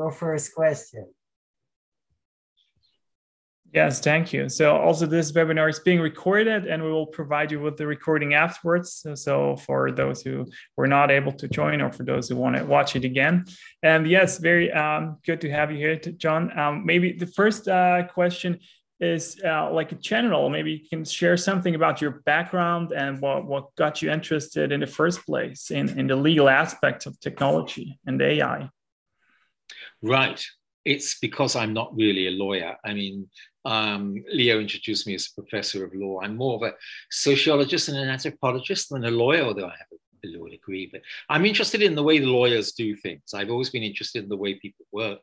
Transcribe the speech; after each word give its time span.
your 0.00 0.10
first 0.10 0.54
question. 0.54 1.06
Yes, 3.72 4.00
thank 4.00 4.32
you. 4.32 4.48
So 4.48 4.76
also 4.76 5.06
this 5.06 5.30
webinar 5.30 5.70
is 5.70 5.78
being 5.78 6.00
recorded 6.00 6.66
and 6.66 6.82
we 6.82 6.90
will 6.90 7.06
provide 7.06 7.52
you 7.52 7.60
with 7.60 7.76
the 7.76 7.86
recording 7.86 8.34
afterwards. 8.34 8.94
So, 8.94 9.14
so, 9.14 9.56
for 9.66 9.92
those 9.92 10.22
who 10.22 10.46
were 10.76 10.88
not 10.88 11.12
able 11.12 11.32
to 11.34 11.46
join 11.46 11.80
or 11.80 11.92
for 11.92 12.02
those 12.02 12.28
who 12.28 12.34
want 12.34 12.56
to 12.56 12.64
watch 12.64 12.96
it 12.96 13.04
again. 13.04 13.44
And 13.84 14.10
yes, 14.10 14.38
very 14.38 14.72
um, 14.72 15.18
good 15.24 15.40
to 15.42 15.50
have 15.52 15.70
you 15.70 15.78
here, 15.78 15.94
John. 16.24 16.58
Um, 16.58 16.84
maybe 16.84 17.12
the 17.12 17.28
first 17.28 17.68
uh, 17.68 18.08
question 18.08 18.58
is 18.98 19.40
uh, 19.44 19.72
like 19.72 19.92
a 19.92 19.94
general, 19.94 20.50
maybe 20.50 20.72
you 20.72 20.88
can 20.88 21.04
share 21.04 21.36
something 21.36 21.74
about 21.76 22.00
your 22.02 22.22
background 22.32 22.90
and 22.92 23.20
what, 23.20 23.46
what 23.46 23.74
got 23.76 24.02
you 24.02 24.10
interested 24.10 24.72
in 24.72 24.80
the 24.80 24.86
first 24.86 25.24
place 25.24 25.70
in, 25.70 25.88
in 25.98 26.06
the 26.08 26.16
legal 26.16 26.48
aspects 26.48 27.06
of 27.06 27.18
technology 27.20 27.98
and 28.06 28.20
AI. 28.20 28.68
Right. 30.02 30.44
It's 30.84 31.18
because 31.18 31.56
I'm 31.56 31.74
not 31.74 31.94
really 31.94 32.28
a 32.28 32.30
lawyer. 32.30 32.76
I 32.84 32.94
mean, 32.94 33.28
um, 33.64 34.24
Leo 34.32 34.58
introduced 34.58 35.06
me 35.06 35.14
as 35.14 35.28
a 35.28 35.42
professor 35.42 35.84
of 35.84 35.94
law. 35.94 36.20
I'm 36.22 36.36
more 36.36 36.56
of 36.56 36.62
a 36.62 36.74
sociologist 37.10 37.88
and 37.88 37.98
an 37.98 38.08
anthropologist 38.08 38.88
than 38.90 39.04
a 39.04 39.10
lawyer, 39.10 39.42
although 39.42 39.66
I 39.66 39.76
have 39.76 39.98
a 40.24 40.38
law 40.38 40.48
degree. 40.48 40.88
But 40.90 41.02
I'm 41.28 41.44
interested 41.44 41.82
in 41.82 41.94
the 41.94 42.02
way 42.02 42.18
the 42.18 42.26
lawyers 42.26 42.72
do 42.72 42.96
things. 42.96 43.34
I've 43.34 43.50
always 43.50 43.70
been 43.70 43.82
interested 43.82 44.22
in 44.22 44.28
the 44.28 44.36
way 44.36 44.54
people 44.54 44.86
work, 44.92 45.20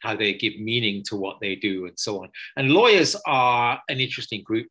how 0.00 0.16
they 0.16 0.34
give 0.34 0.58
meaning 0.58 1.02
to 1.04 1.16
what 1.16 1.38
they 1.40 1.56
do, 1.56 1.86
and 1.86 1.98
so 1.98 2.22
on. 2.22 2.30
And 2.56 2.70
lawyers 2.70 3.16
are 3.26 3.80
an 3.88 4.00
interesting 4.00 4.42
group. 4.42 4.68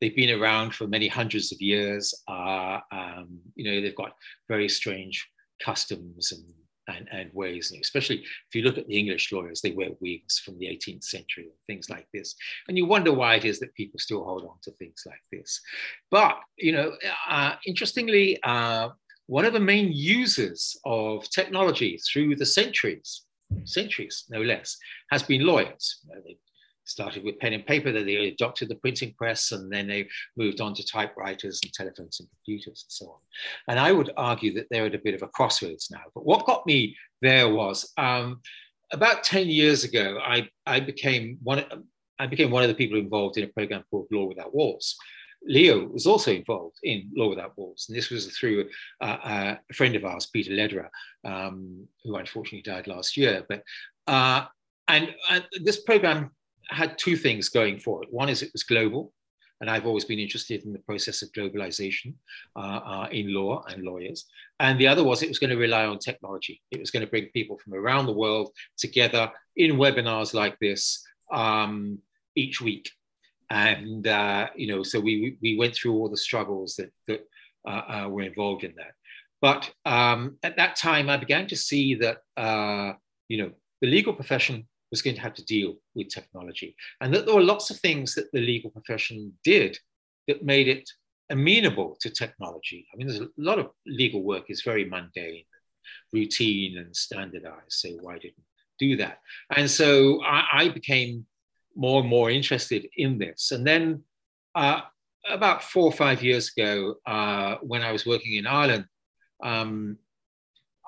They've 0.00 0.14
been 0.14 0.40
around 0.40 0.74
for 0.74 0.86
many 0.86 1.08
hundreds 1.08 1.52
of 1.52 1.60
years. 1.60 2.14
Uh, 2.28 2.80
um, 2.92 3.38
you 3.54 3.64
know, 3.64 3.80
they've 3.80 3.96
got 3.96 4.12
very 4.48 4.68
strange 4.68 5.28
customs 5.60 6.32
and 6.32 6.44
and, 6.88 7.08
and 7.12 7.30
ways, 7.32 7.70
and 7.70 7.80
especially 7.80 8.16
if 8.16 8.54
you 8.54 8.62
look 8.62 8.78
at 8.78 8.86
the 8.86 8.98
English 8.98 9.32
lawyers, 9.32 9.60
they 9.60 9.72
wear 9.72 9.90
wigs 10.00 10.38
from 10.38 10.58
the 10.58 10.66
18th 10.66 11.04
century 11.04 11.44
and 11.44 11.52
things 11.66 11.90
like 11.90 12.06
this. 12.12 12.34
And 12.68 12.76
you 12.76 12.86
wonder 12.86 13.12
why 13.12 13.36
it 13.36 13.44
is 13.44 13.60
that 13.60 13.74
people 13.74 13.98
still 13.98 14.24
hold 14.24 14.44
on 14.44 14.56
to 14.62 14.72
things 14.72 15.02
like 15.06 15.22
this. 15.30 15.60
But, 16.10 16.38
you 16.56 16.72
know, 16.72 16.92
uh, 17.28 17.54
interestingly, 17.66 18.38
uh, 18.42 18.90
one 19.26 19.44
of 19.44 19.52
the 19.52 19.60
main 19.60 19.92
users 19.92 20.76
of 20.84 21.28
technology 21.30 21.98
through 21.98 22.36
the 22.36 22.46
centuries, 22.46 23.24
centuries 23.64 24.24
no 24.30 24.40
less, 24.40 24.76
has 25.10 25.22
been 25.22 25.46
lawyers. 25.46 26.00
You 26.04 26.14
know, 26.14 26.22
they 26.24 26.38
started 26.88 27.24
with 27.24 27.38
pen 27.38 27.52
and 27.52 27.66
paper, 27.66 27.92
then 27.92 28.06
they 28.06 28.28
adopted 28.28 28.68
the 28.68 28.74
printing 28.76 29.14
press, 29.14 29.52
and 29.52 29.70
then 29.70 29.86
they 29.86 30.08
moved 30.36 30.60
on 30.60 30.74
to 30.74 30.86
typewriters 30.86 31.60
and 31.62 31.72
telephones 31.72 32.20
and 32.20 32.28
computers 32.30 32.84
and 32.86 32.92
so 32.92 33.06
on. 33.06 33.18
And 33.68 33.78
I 33.78 33.92
would 33.92 34.10
argue 34.16 34.54
that 34.54 34.66
they're 34.70 34.86
at 34.86 34.94
a 34.94 34.98
bit 34.98 35.14
of 35.14 35.22
a 35.22 35.28
crossroads 35.28 35.90
now. 35.90 36.02
But 36.14 36.24
what 36.24 36.46
got 36.46 36.66
me 36.66 36.96
there 37.20 37.52
was 37.52 37.92
um, 37.98 38.40
about 38.92 39.24
10 39.24 39.48
years 39.48 39.84
ago, 39.84 40.18
I, 40.22 40.48
I 40.66 40.80
became 40.80 41.38
one. 41.42 41.64
I 42.20 42.26
became 42.26 42.50
one 42.50 42.64
of 42.64 42.68
the 42.68 42.74
people 42.74 42.98
involved 42.98 43.36
in 43.36 43.44
a 43.44 43.48
program 43.48 43.84
called 43.90 44.08
Law 44.10 44.24
Without 44.24 44.52
Walls. 44.52 44.96
Leo 45.44 45.86
was 45.86 46.04
also 46.04 46.32
involved 46.32 46.76
in 46.82 47.08
Law 47.14 47.28
Without 47.28 47.56
Walls, 47.56 47.86
and 47.88 47.96
this 47.96 48.10
was 48.10 48.26
through 48.36 48.68
uh, 49.00 49.04
uh, 49.04 49.56
a 49.70 49.74
friend 49.74 49.94
of 49.94 50.04
ours, 50.04 50.26
Peter 50.26 50.52
Lederer, 50.52 50.90
um, 51.24 51.86
who 52.02 52.16
unfortunately 52.16 52.62
died 52.62 52.88
last 52.88 53.16
year. 53.16 53.44
But 53.48 53.62
uh, 54.08 54.46
and, 54.88 55.14
and 55.30 55.44
this 55.62 55.80
program 55.82 56.30
had 56.70 56.98
two 56.98 57.16
things 57.16 57.48
going 57.48 57.78
for 57.78 58.02
it. 58.02 58.12
One 58.12 58.28
is 58.28 58.42
it 58.42 58.50
was 58.52 58.62
global, 58.62 59.12
and 59.60 59.68
I've 59.68 59.86
always 59.86 60.04
been 60.04 60.18
interested 60.18 60.64
in 60.64 60.72
the 60.72 60.78
process 60.80 61.22
of 61.22 61.32
globalization 61.32 62.14
uh, 62.56 62.80
uh, 62.84 63.08
in 63.10 63.34
law 63.34 63.64
and 63.68 63.82
lawyers. 63.82 64.26
And 64.60 64.78
the 64.78 64.86
other 64.86 65.02
was 65.02 65.22
it 65.22 65.28
was 65.28 65.38
going 65.38 65.50
to 65.50 65.56
rely 65.56 65.84
on 65.84 65.98
technology. 65.98 66.60
It 66.70 66.80
was 66.80 66.90
going 66.90 67.04
to 67.04 67.10
bring 67.10 67.26
people 67.34 67.58
from 67.58 67.74
around 67.74 68.06
the 68.06 68.12
world 68.12 68.52
together 68.76 69.30
in 69.56 69.76
webinars 69.76 70.34
like 70.34 70.58
this 70.60 71.04
um, 71.32 71.98
each 72.36 72.60
week. 72.60 72.90
And 73.50 74.06
uh, 74.06 74.48
you 74.54 74.68
know, 74.68 74.82
so 74.82 75.00
we 75.00 75.38
we 75.42 75.56
went 75.56 75.74
through 75.74 75.94
all 75.94 76.08
the 76.08 76.16
struggles 76.16 76.76
that 76.76 76.92
that 77.06 77.26
uh, 77.66 78.04
uh, 78.04 78.08
were 78.08 78.22
involved 78.22 78.62
in 78.62 78.74
that. 78.76 78.92
But 79.40 79.70
um, 79.84 80.36
at 80.42 80.56
that 80.56 80.76
time, 80.76 81.08
I 81.08 81.16
began 81.16 81.46
to 81.48 81.56
see 81.56 81.94
that 81.96 82.18
uh, 82.36 82.92
you 83.28 83.38
know 83.38 83.50
the 83.80 83.88
legal 83.88 84.12
profession 84.12 84.68
was 84.90 85.02
going 85.02 85.16
to 85.16 85.22
have 85.22 85.34
to 85.34 85.44
deal 85.44 85.74
with 85.94 86.08
technology. 86.08 86.74
And 87.00 87.12
that 87.14 87.26
there 87.26 87.34
were 87.34 87.42
lots 87.42 87.70
of 87.70 87.78
things 87.80 88.14
that 88.14 88.30
the 88.32 88.40
legal 88.40 88.70
profession 88.70 89.32
did 89.44 89.78
that 90.26 90.44
made 90.44 90.68
it 90.68 90.88
amenable 91.30 91.96
to 92.00 92.10
technology. 92.10 92.86
I 92.92 92.96
mean, 92.96 93.06
there's 93.06 93.20
a 93.20 93.28
lot 93.36 93.58
of 93.58 93.70
legal 93.86 94.22
work 94.22 94.44
is 94.48 94.62
very 94.62 94.84
mundane, 94.84 95.44
routine, 96.12 96.78
and 96.78 96.94
standardized. 96.96 97.72
So 97.72 97.90
why 98.00 98.14
didn't 98.14 98.34
do 98.78 98.96
that? 98.96 99.18
And 99.54 99.70
so 99.70 100.22
I, 100.24 100.44
I 100.52 100.68
became 100.68 101.26
more 101.76 102.00
and 102.00 102.08
more 102.08 102.30
interested 102.30 102.88
in 102.96 103.18
this. 103.18 103.52
And 103.52 103.66
then 103.66 104.02
uh, 104.54 104.80
about 105.28 105.62
four 105.62 105.84
or 105.84 105.92
five 105.92 106.22
years 106.22 106.50
ago, 106.56 106.94
uh, 107.06 107.56
when 107.62 107.82
I 107.82 107.92
was 107.92 108.06
working 108.06 108.34
in 108.36 108.46
Ireland, 108.46 108.86
um, 109.42 109.98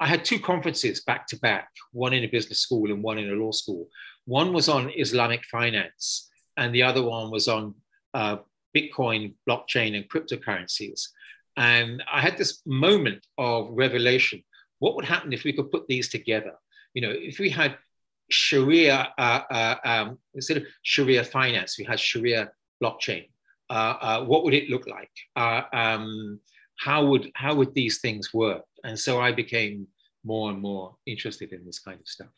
I 0.00 0.06
had 0.06 0.24
two 0.24 0.40
conferences 0.40 1.02
back 1.02 1.26
to 1.28 1.38
back, 1.38 1.68
one 1.92 2.14
in 2.14 2.24
a 2.24 2.28
business 2.28 2.60
school 2.60 2.90
and 2.90 3.02
one 3.02 3.18
in 3.18 3.30
a 3.30 3.34
law 3.34 3.52
school. 3.52 3.88
One 4.24 4.52
was 4.52 4.68
on 4.68 4.90
Islamic 4.96 5.44
finance, 5.44 6.30
and 6.56 6.74
the 6.74 6.82
other 6.82 7.02
one 7.02 7.30
was 7.30 7.48
on 7.48 7.74
uh, 8.14 8.38
Bitcoin, 8.74 9.34
blockchain, 9.48 9.94
and 9.96 10.08
cryptocurrencies. 10.08 11.08
And 11.56 12.02
I 12.10 12.20
had 12.22 12.38
this 12.38 12.62
moment 12.64 13.26
of 13.36 13.68
revelation. 13.72 14.42
What 14.78 14.96
would 14.96 15.04
happen 15.04 15.34
if 15.34 15.44
we 15.44 15.52
could 15.52 15.70
put 15.70 15.86
these 15.86 16.08
together? 16.08 16.54
You 16.94 17.02
know, 17.02 17.12
if 17.14 17.38
we 17.38 17.50
had 17.50 17.76
Sharia, 18.30 19.12
uh, 19.18 19.42
uh, 19.50 19.76
um, 19.84 20.18
instead 20.34 20.56
of 20.56 20.64
Sharia 20.82 21.24
finance, 21.24 21.78
we 21.78 21.84
had 21.84 22.00
Sharia 22.00 22.50
blockchain. 22.82 23.28
Uh, 23.68 23.94
uh, 24.00 24.24
what 24.24 24.44
would 24.44 24.54
it 24.54 24.70
look 24.70 24.86
like? 24.86 25.10
Uh, 25.36 25.62
um, 25.72 26.40
how 26.78 27.04
would 27.04 27.30
how 27.34 27.54
would 27.54 27.74
these 27.74 28.00
things 28.00 28.32
work? 28.32 28.64
And 28.84 28.98
so 28.98 29.20
I 29.20 29.32
became 29.32 29.88
more 30.24 30.50
and 30.50 30.60
more 30.60 30.96
interested 31.06 31.52
in 31.52 31.64
this 31.64 31.78
kind 31.78 31.98
of 32.00 32.06
stuff. 32.06 32.28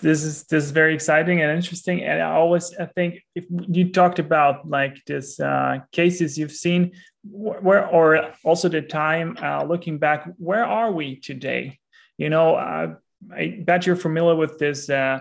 This 0.00 0.24
is 0.24 0.44
this 0.44 0.64
is 0.64 0.70
very 0.72 0.92
exciting 0.92 1.40
and 1.40 1.52
interesting. 1.52 2.02
And 2.02 2.20
I 2.20 2.32
always 2.32 2.74
I 2.76 2.86
think 2.86 3.22
if 3.34 3.44
you 3.48 3.92
talked 3.92 4.18
about 4.18 4.68
like 4.68 4.96
this 5.06 5.38
uh, 5.38 5.78
cases 5.92 6.36
you've 6.36 6.52
seen, 6.52 6.92
where 7.22 7.86
or 7.86 8.32
also 8.44 8.68
the 8.68 8.82
time 8.82 9.38
uh, 9.40 9.64
looking 9.64 9.98
back, 9.98 10.28
where 10.36 10.64
are 10.64 10.90
we 10.90 11.20
today? 11.20 11.78
You 12.18 12.28
know, 12.28 12.56
uh, 12.56 12.94
I 13.32 13.60
bet 13.62 13.86
you're 13.86 13.96
familiar 13.96 14.34
with 14.34 14.58
this 14.58 14.90
uh, 14.90 15.20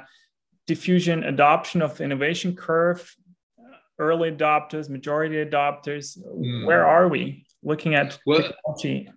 diffusion 0.65 1.23
adoption 1.23 1.83
of 1.83 2.01
innovation 2.01 2.55
curve 2.55 3.15
early 3.99 4.31
adopters, 4.31 4.89
majority 4.89 5.35
adopters? 5.35 6.17
Mm. 6.17 6.65
Where 6.65 6.85
are 6.85 7.07
we 7.07 7.42
looking 7.63 7.95
at 7.95 8.19
well, 8.25 8.41
technology? 8.41 9.09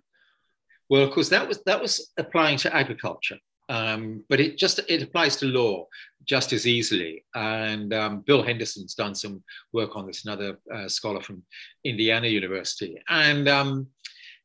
Well, 0.89 1.03
of 1.03 1.11
course, 1.11 1.29
that 1.29 1.47
was 1.47 1.63
that 1.65 1.81
was 1.81 2.11
applying 2.17 2.57
to 2.59 2.75
agriculture, 2.75 3.37
um, 3.69 4.23
but 4.29 4.39
it 4.39 4.57
just 4.57 4.79
it 4.87 5.03
applies 5.03 5.35
to 5.37 5.45
law 5.45 5.87
just 6.25 6.53
as 6.53 6.65
easily. 6.65 7.25
And 7.35 7.93
um, 7.93 8.21
Bill 8.21 8.43
Henderson's 8.43 8.95
done 8.95 9.15
some 9.15 9.43
work 9.73 9.95
on 9.95 10.07
this, 10.07 10.25
another 10.25 10.57
uh, 10.73 10.87
scholar 10.87 11.21
from 11.21 11.43
Indiana 11.83 12.27
University, 12.27 13.01
and 13.09 13.47
um, 13.47 13.87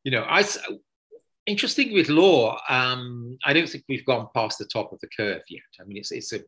you 0.03 0.11
know, 0.11 0.25
I. 0.27 0.43
Interesting 1.45 1.93
with 1.93 2.07
law, 2.07 2.57
um, 2.69 3.37
I 3.43 3.51
don't 3.51 3.67
think 3.67 3.83
we've 3.89 4.05
gone 4.05 4.29
past 4.33 4.59
the 4.59 4.65
top 4.65 4.93
of 4.93 4.99
the 5.01 5.09
curve 5.09 5.41
yet. 5.49 5.61
I 5.77 5.83
mean, 5.83 5.97
it's, 5.97 6.13
it's 6.13 6.31
a 6.31 6.39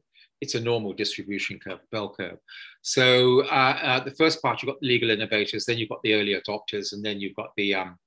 it's 0.45 0.55
a 0.55 0.61
normal 0.61 0.93
distribution 0.93 1.59
curve, 1.59 1.79
bell 1.91 2.09
curve. 2.17 2.37
So 2.81 3.41
uh, 3.45 3.77
uh, 3.89 4.03
the 4.03 4.11
first 4.11 4.41
part, 4.41 4.61
you've 4.61 4.71
got 4.71 4.79
the 4.79 4.87
legal 4.87 5.09
innovators, 5.09 5.65
then 5.65 5.77
you've 5.79 5.89
got 5.89 6.03
the 6.03 6.13
early 6.13 6.35
adopters, 6.39 6.93
and 6.93 7.03
then 7.03 7.19
you've 7.19 7.35
got 7.35 7.49
the 7.57 7.73
um, 7.73 7.97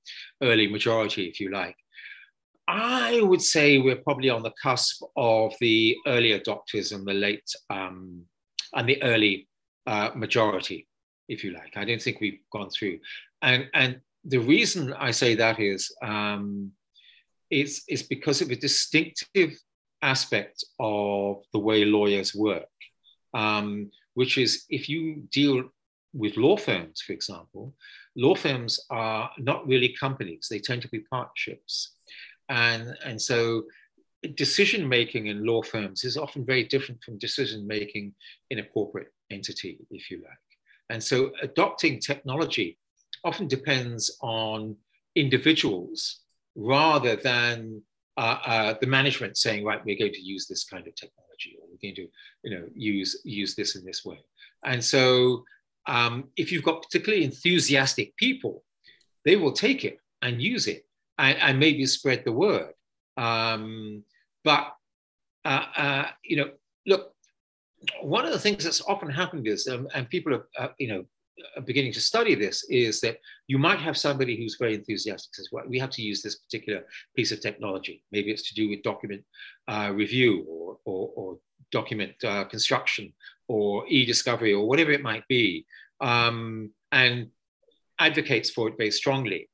early 0.41 0.67
majority, 0.67 1.25
if 1.25 1.39
you 1.41 1.51
like. 1.51 1.75
I 2.69 3.21
would 3.21 3.41
say 3.41 3.79
we're 3.79 4.03
probably 4.07 4.29
on 4.29 4.43
the 4.43 4.53
cusp 4.61 5.03
of 5.17 5.53
the 5.59 5.97
early 6.07 6.39
adopters 6.39 6.93
and 6.95 7.05
the 7.05 7.13
late 7.13 7.49
um, 7.69 8.23
and 8.73 8.87
the 8.87 9.01
early 9.03 9.49
uh, 9.85 10.11
majority, 10.15 10.87
if 11.27 11.43
you 11.43 11.51
like. 11.51 11.73
I 11.75 11.83
don't 11.83 12.01
think 12.01 12.21
we've 12.21 12.39
gone 12.53 12.69
through. 12.69 12.99
And, 13.41 13.67
and 13.73 13.99
the 14.23 14.37
reason 14.37 14.93
I 14.93 15.11
say 15.11 15.35
that 15.35 15.59
is 15.59 15.93
um, 16.01 16.71
it's, 17.49 17.83
it's 17.87 18.03
because 18.03 18.41
of 18.41 18.49
a 18.51 18.55
distinctive 18.55 19.51
aspect 20.01 20.63
of 20.79 21.43
the 21.53 21.59
way 21.59 21.85
lawyers 21.85 22.33
work, 22.35 22.69
um, 23.33 23.91
which 24.13 24.37
is 24.37 24.65
if 24.69 24.89
you 24.89 25.23
deal 25.31 25.69
with 26.13 26.37
law 26.37 26.57
firms, 26.57 27.01
for 27.01 27.13
example, 27.13 27.73
law 28.15 28.35
firms 28.35 28.79
are 28.89 29.29
not 29.37 29.67
really 29.67 29.95
companies, 29.99 30.47
they 30.49 30.59
tend 30.59 30.81
to 30.81 30.89
be 30.89 30.99
partnerships. 31.01 31.91
And, 32.49 32.97
and 33.05 33.21
so 33.21 33.63
decision 34.35 34.87
making 34.87 35.27
in 35.27 35.45
law 35.45 35.61
firms 35.61 36.03
is 36.03 36.17
often 36.17 36.45
very 36.45 36.63
different 36.63 37.03
from 37.03 37.17
decision 37.17 37.65
making 37.65 38.13
in 38.49 38.59
a 38.59 38.63
corporate 38.63 39.13
entity, 39.29 39.77
if 39.91 40.09
you 40.09 40.17
like. 40.17 40.37
And 40.89 41.01
so 41.03 41.31
adopting 41.41 41.99
technology 41.99 42.77
often 43.23 43.47
depends 43.47 44.17
on 44.21 44.75
individuals 45.15 46.21
rather 46.55 47.15
than 47.15 47.81
uh, 48.19 48.39
uh, 48.53 48.71
the 48.81 48.87
management 48.97 49.33
saying, 49.37 49.61
right, 49.69 49.83
we're 49.85 50.01
going 50.03 50.17
to 50.19 50.29
use 50.33 50.45
this 50.45 50.63
kind 50.71 50.85
of 50.87 50.93
technology, 50.95 51.51
or 51.57 51.63
we're 51.69 51.83
going 51.85 51.99
to, 52.01 52.07
you 52.43 52.51
know, 52.53 52.65
use 52.75 53.11
use 53.23 53.51
this 53.55 53.71
in 53.77 53.83
this 53.85 54.01
way. 54.09 54.19
And 54.71 54.81
so, 54.93 55.03
um, 55.95 56.15
if 56.41 56.51
you've 56.51 56.67
got 56.69 56.83
particularly 56.85 57.23
enthusiastic 57.23 58.07
people, 58.17 58.55
they 59.25 59.37
will 59.41 59.53
take 59.53 59.81
it 59.89 59.97
and 60.21 60.41
use 60.53 60.65
it, 60.67 60.81
and, 61.17 61.37
and 61.45 61.59
maybe 61.59 61.85
spread 61.85 62.21
the 62.25 62.37
word. 62.45 62.73
Um, 63.15 64.03
but 64.43 64.65
uh, 65.45 65.65
uh, 65.85 66.05
you 66.29 66.35
know, 66.37 66.49
look, 66.91 67.03
one 68.01 68.25
of 68.25 68.33
the 68.33 68.43
things 68.45 68.63
that's 68.65 68.83
often 68.93 69.09
happened 69.09 69.47
is, 69.47 69.67
um, 69.67 69.87
and 69.95 70.09
people 70.09 70.33
are, 70.35 70.45
uh, 70.59 70.71
you 70.77 70.89
know, 70.91 71.05
beginning 71.65 71.93
to 71.93 72.01
study 72.01 72.35
this, 72.35 72.63
is 72.69 73.01
that 73.01 73.17
you 73.47 73.57
might 73.57 73.79
have 73.79 73.97
somebody 73.97 74.37
who's 74.37 74.57
very 74.59 74.75
enthusiastic 74.75 75.33
says, 75.35 75.49
well, 75.51 75.65
we 75.67 75.79
have 75.79 75.89
to 75.91 76.01
use 76.01 76.21
this 76.21 76.35
particular 76.35 76.83
piece 77.15 77.31
of 77.31 77.41
technology. 77.41 78.03
Maybe 78.11 78.31
it's 78.31 78.47
to 78.49 78.55
do 78.55 78.69
with 78.69 78.83
document 78.83 79.23
uh, 79.67 79.91
review 79.93 80.45
or, 80.47 80.77
or, 80.85 81.11
or 81.15 81.37
document 81.71 82.13
uh, 82.23 82.45
construction 82.45 83.13
or 83.47 83.85
e-discovery 83.87 84.53
or 84.53 84.67
whatever 84.67 84.91
it 84.91 85.01
might 85.01 85.27
be, 85.27 85.65
um, 86.01 86.71
and 86.91 87.27
advocates 87.99 88.49
for 88.49 88.69
it 88.69 88.75
very 88.77 88.91
strongly. 88.91 89.49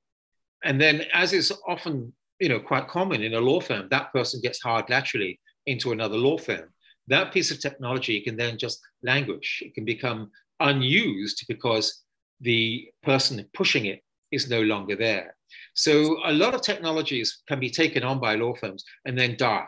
And 0.64 0.80
then, 0.80 1.04
as 1.14 1.34
is 1.34 1.52
often 1.68 2.14
you 2.40 2.50
know 2.50 2.60
quite 2.60 2.88
common 2.88 3.24
in 3.24 3.34
a 3.34 3.40
law 3.40 3.62
firm, 3.62 3.88
that 3.92 4.12
person 4.12 4.42
gets 4.42 4.62
hired 4.62 4.90
laterally 4.90 5.40
into 5.66 5.92
another 5.92 6.18
law 6.18 6.38
firm 6.38 6.70
that 7.08 7.32
piece 7.32 7.52
of 7.52 7.60
technology 7.60 8.20
can 8.22 8.36
then 8.36 8.58
just 8.58 8.82
languish. 9.04 9.62
It 9.66 9.76
can 9.76 9.86
become 9.86 10.32
unused 10.60 11.46
because 11.48 12.04
the 12.42 12.88
person 13.04 13.46
pushing 13.54 13.86
it 13.86 14.02
is 14.32 14.50
no 14.50 14.62
longer 14.62 14.96
there. 14.96 15.36
So 15.74 16.18
a 16.26 16.34
lot 16.34 16.54
of 16.54 16.62
technologies 16.62 17.42
can 17.48 17.60
be 17.60 17.70
taken 17.70 18.04
on 18.04 18.20
by 18.20 18.36
law 18.36 18.54
firms 18.54 18.84
and 19.06 19.18
then 19.18 19.36
die 19.38 19.68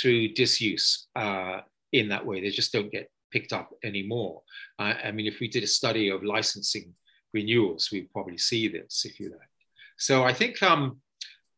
through 0.00 0.34
disuse 0.34 1.08
uh, 1.16 1.60
in 1.92 2.08
that 2.08 2.24
way. 2.24 2.40
They 2.40 2.50
just 2.50 2.72
don't 2.72 2.92
get 2.92 3.10
picked 3.30 3.52
up 3.52 3.70
anymore. 3.82 4.42
Uh, 4.78 4.94
I 5.04 5.12
mean, 5.12 5.26
if 5.26 5.40
we 5.40 5.48
did 5.48 5.64
a 5.64 5.68
study 5.68 6.08
of 6.10 6.22
licensing 6.22 6.94
renewals, 7.32 7.90
we'd 7.90 8.12
probably 8.12 8.38
see 8.38 8.68
this, 8.68 9.04
if 9.04 9.18
you 9.18 9.30
like. 9.30 9.50
So 9.98 10.24
I 10.24 10.32
think 10.32 10.62
um, 10.62 11.00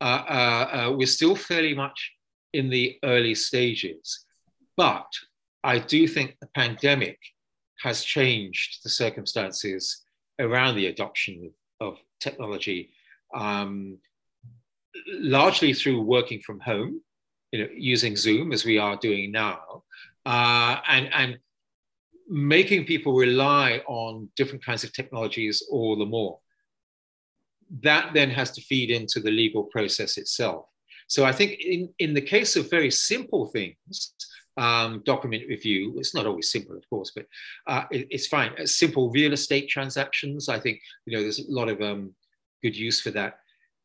uh, 0.00 0.04
uh, 0.28 0.70
uh 0.72 0.92
we're 0.96 1.06
still 1.06 1.34
fairly 1.34 1.74
much 1.74 2.12
in 2.52 2.70
the 2.70 2.98
early 3.04 3.34
stages. 3.34 4.24
But 4.76 5.10
I 5.64 5.78
do 5.78 6.06
think 6.06 6.36
the 6.40 6.48
pandemic 6.54 7.18
has 7.80 8.04
changed 8.04 8.80
the 8.84 8.90
circumstances 8.90 10.04
around 10.38 10.76
the 10.76 10.86
adoption 10.86 11.52
of, 11.80 11.98
technology, 12.20 12.90
um, 13.34 13.98
largely 15.06 15.72
through 15.72 16.00
working 16.00 16.40
from 16.40 16.60
home, 16.60 17.00
you 17.52 17.60
know, 17.60 17.68
using 17.74 18.16
Zoom 18.16 18.52
as 18.52 18.64
we 18.64 18.78
are 18.78 18.96
doing 18.96 19.30
now, 19.30 19.84
uh, 20.26 20.76
and, 20.88 21.08
and 21.14 21.38
making 22.28 22.84
people 22.84 23.14
rely 23.14 23.82
on 23.86 24.28
different 24.36 24.64
kinds 24.64 24.84
of 24.84 24.92
technologies 24.92 25.62
all 25.70 25.96
the 25.96 26.04
more. 26.04 26.38
That 27.82 28.14
then 28.14 28.30
has 28.30 28.50
to 28.52 28.60
feed 28.62 28.90
into 28.90 29.20
the 29.20 29.30
legal 29.30 29.64
process 29.64 30.18
itself. 30.18 30.66
So 31.06 31.24
I 31.24 31.32
think 31.32 31.60
in, 31.60 31.88
in 31.98 32.14
the 32.14 32.20
case 32.20 32.56
of 32.56 32.70
very 32.70 32.90
simple 32.90 33.46
things, 33.46 34.14
um, 34.58 35.02
document 35.04 35.44
review. 35.48 35.94
It's 35.96 36.14
not 36.14 36.26
always 36.26 36.50
simple, 36.50 36.76
of 36.76 36.88
course, 36.90 37.12
but 37.14 37.26
uh, 37.66 37.84
it, 37.90 38.08
it's 38.10 38.26
fine. 38.26 38.50
Uh, 38.60 38.66
simple 38.66 39.10
real 39.10 39.32
estate 39.32 39.68
transactions. 39.68 40.48
I 40.48 40.58
think 40.58 40.80
you 41.06 41.16
know 41.16 41.22
there's 41.22 41.38
a 41.38 41.50
lot 41.50 41.68
of 41.68 41.80
um, 41.80 42.12
good 42.62 42.76
use 42.76 43.00
for 43.00 43.12
that. 43.12 43.38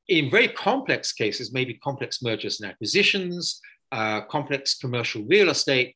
In 0.10 0.30
very 0.30 0.50
complex 0.50 1.14
cases, 1.14 1.54
maybe 1.54 1.76
complex 1.76 2.22
mergers 2.22 2.60
and 2.60 2.70
acquisitions, 2.70 3.62
uh, 3.92 4.22
complex 4.22 4.76
commercial 4.76 5.24
real 5.24 5.50
estate, 5.50 5.96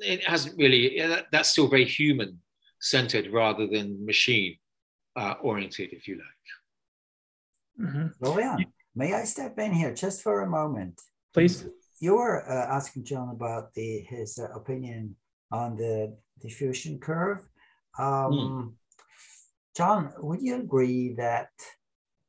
it 0.00 0.26
hasn't 0.26 0.58
really. 0.58 1.00
That's 1.30 1.50
still 1.50 1.68
very 1.68 1.84
human 1.84 2.40
centered 2.80 3.32
rather 3.32 3.68
than 3.68 4.04
machine 4.04 4.56
uh, 5.14 5.34
oriented, 5.40 5.90
if 5.92 6.08
you 6.08 6.16
like. 6.16 6.24
Mm-hmm. 7.88 8.62
may 8.96 9.14
I 9.14 9.24
step 9.24 9.58
in 9.58 9.72
here 9.72 9.94
just 9.94 10.22
for 10.22 10.42
a 10.42 10.50
moment? 10.50 11.00
Please 11.32 11.64
you 12.02 12.16
were 12.16 12.42
uh, 12.50 12.66
asking 12.78 13.04
John 13.04 13.28
about 13.30 13.72
the 13.74 14.00
his 14.00 14.36
uh, 14.36 14.48
opinion 14.60 15.14
on 15.52 15.76
the 15.76 16.16
diffusion 16.40 16.98
curve. 16.98 17.38
Um, 17.96 18.32
mm. 18.32 18.72
John, 19.76 20.12
would 20.18 20.42
you 20.42 20.56
agree 20.56 21.14
that 21.14 21.50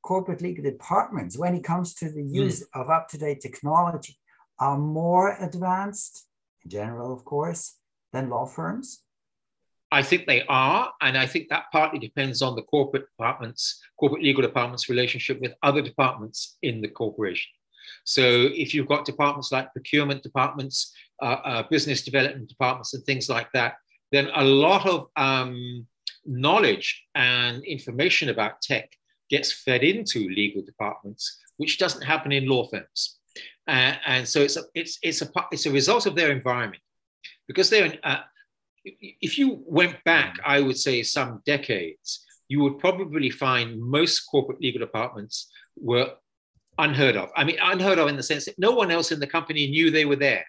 corporate 0.04 0.42
legal 0.42 0.64
departments, 0.64 1.38
when 1.38 1.56
it 1.56 1.64
comes 1.64 1.96
to 1.96 2.06
the 2.12 2.22
hmm. 2.22 2.36
use 2.44 2.60
mm. 2.62 2.80
of 2.80 2.90
up 2.90 3.08
to 3.10 3.18
date 3.18 3.42
technology, 3.42 4.16
are 4.60 4.78
more 4.78 5.36
advanced, 5.40 6.28
in 6.64 6.70
general, 6.70 7.12
of 7.12 7.26
course, 7.26 7.78
than 8.12 8.30
law 8.30 8.46
firms? 8.46 9.02
I 9.92 10.04
think 10.04 10.28
they 10.28 10.44
are, 10.48 10.92
and 11.02 11.18
I 11.18 11.26
think 11.26 11.50
that 11.50 11.66
partly 11.72 12.00
depends 12.00 12.42
on 12.42 12.56
the 12.56 12.64
corporate 12.64 13.06
departments, 13.12 13.80
corporate 14.00 14.24
legal 14.24 14.42
departments' 14.44 14.90
relationship 14.90 15.40
with 15.42 15.54
other 15.64 15.82
departments 15.82 16.58
in 16.62 16.82
the 16.82 16.90
corporation. 16.90 17.50
So 18.04 18.22
if 18.54 18.74
you've 18.74 18.88
got 18.88 19.06
departments 19.06 19.52
like 19.52 19.72
procurement 19.72 20.24
departments, 20.24 20.94
uh, 21.22 21.38
uh, 21.44 21.64
business 21.70 22.04
development 22.04 22.50
departments, 22.50 22.94
and 22.94 23.04
things 23.04 23.30
like 23.30 23.50
that, 23.54 23.76
then 24.12 24.30
a 24.36 24.44
lot 24.44 24.88
of 24.88 25.08
um, 25.16 25.88
knowledge 26.26 27.04
and 27.16 27.64
information 27.64 28.30
about 28.30 28.62
tech 28.62 28.90
gets 29.30 29.52
fed 29.52 29.84
into 29.84 30.30
legal 30.30 30.62
departments, 30.62 31.40
which 31.58 31.78
doesn't 31.78 32.04
happen 32.04 32.32
in 32.32 32.48
law 32.48 32.68
firms. 32.68 33.20
Uh, 33.68 33.94
and 34.06 34.28
so 34.28 34.42
it's 34.42 34.58
a, 34.58 34.64
it's, 34.76 35.00
it's, 35.02 35.22
a, 35.22 35.30
it's 35.52 35.66
a 35.66 35.72
result 35.72 36.06
of 36.06 36.16
their 36.16 36.32
environment. 36.32 36.82
Because 37.48 37.70
they're, 37.70 37.98
uh, 38.04 38.22
if 38.84 39.38
you 39.38 39.64
went 39.66 40.04
back, 40.04 40.38
I 40.46 40.60
would 40.60 40.78
say 40.78 41.04
some 41.04 41.42
decades, 41.46 42.26
you 42.48 42.62
would 42.62 42.80
probably 42.80 43.30
find 43.30 43.82
most 43.82 44.22
corporate 44.22 44.62
legal 44.62 44.80
departments 44.80 45.52
were 45.76 46.12
unheard 46.78 47.16
of. 47.16 47.30
I 47.36 47.44
mean, 47.44 47.58
unheard 47.62 48.00
of 48.00 48.08
in 48.08 48.16
the 48.16 48.24
sense 48.24 48.46
that 48.46 48.58
no 48.58 48.72
one 48.72 48.92
else 48.92 49.12
in 49.12 49.20
the 49.20 49.28
company 49.28 49.68
knew 49.68 49.92
they 49.92 50.06
were 50.06 50.16
there. 50.16 50.46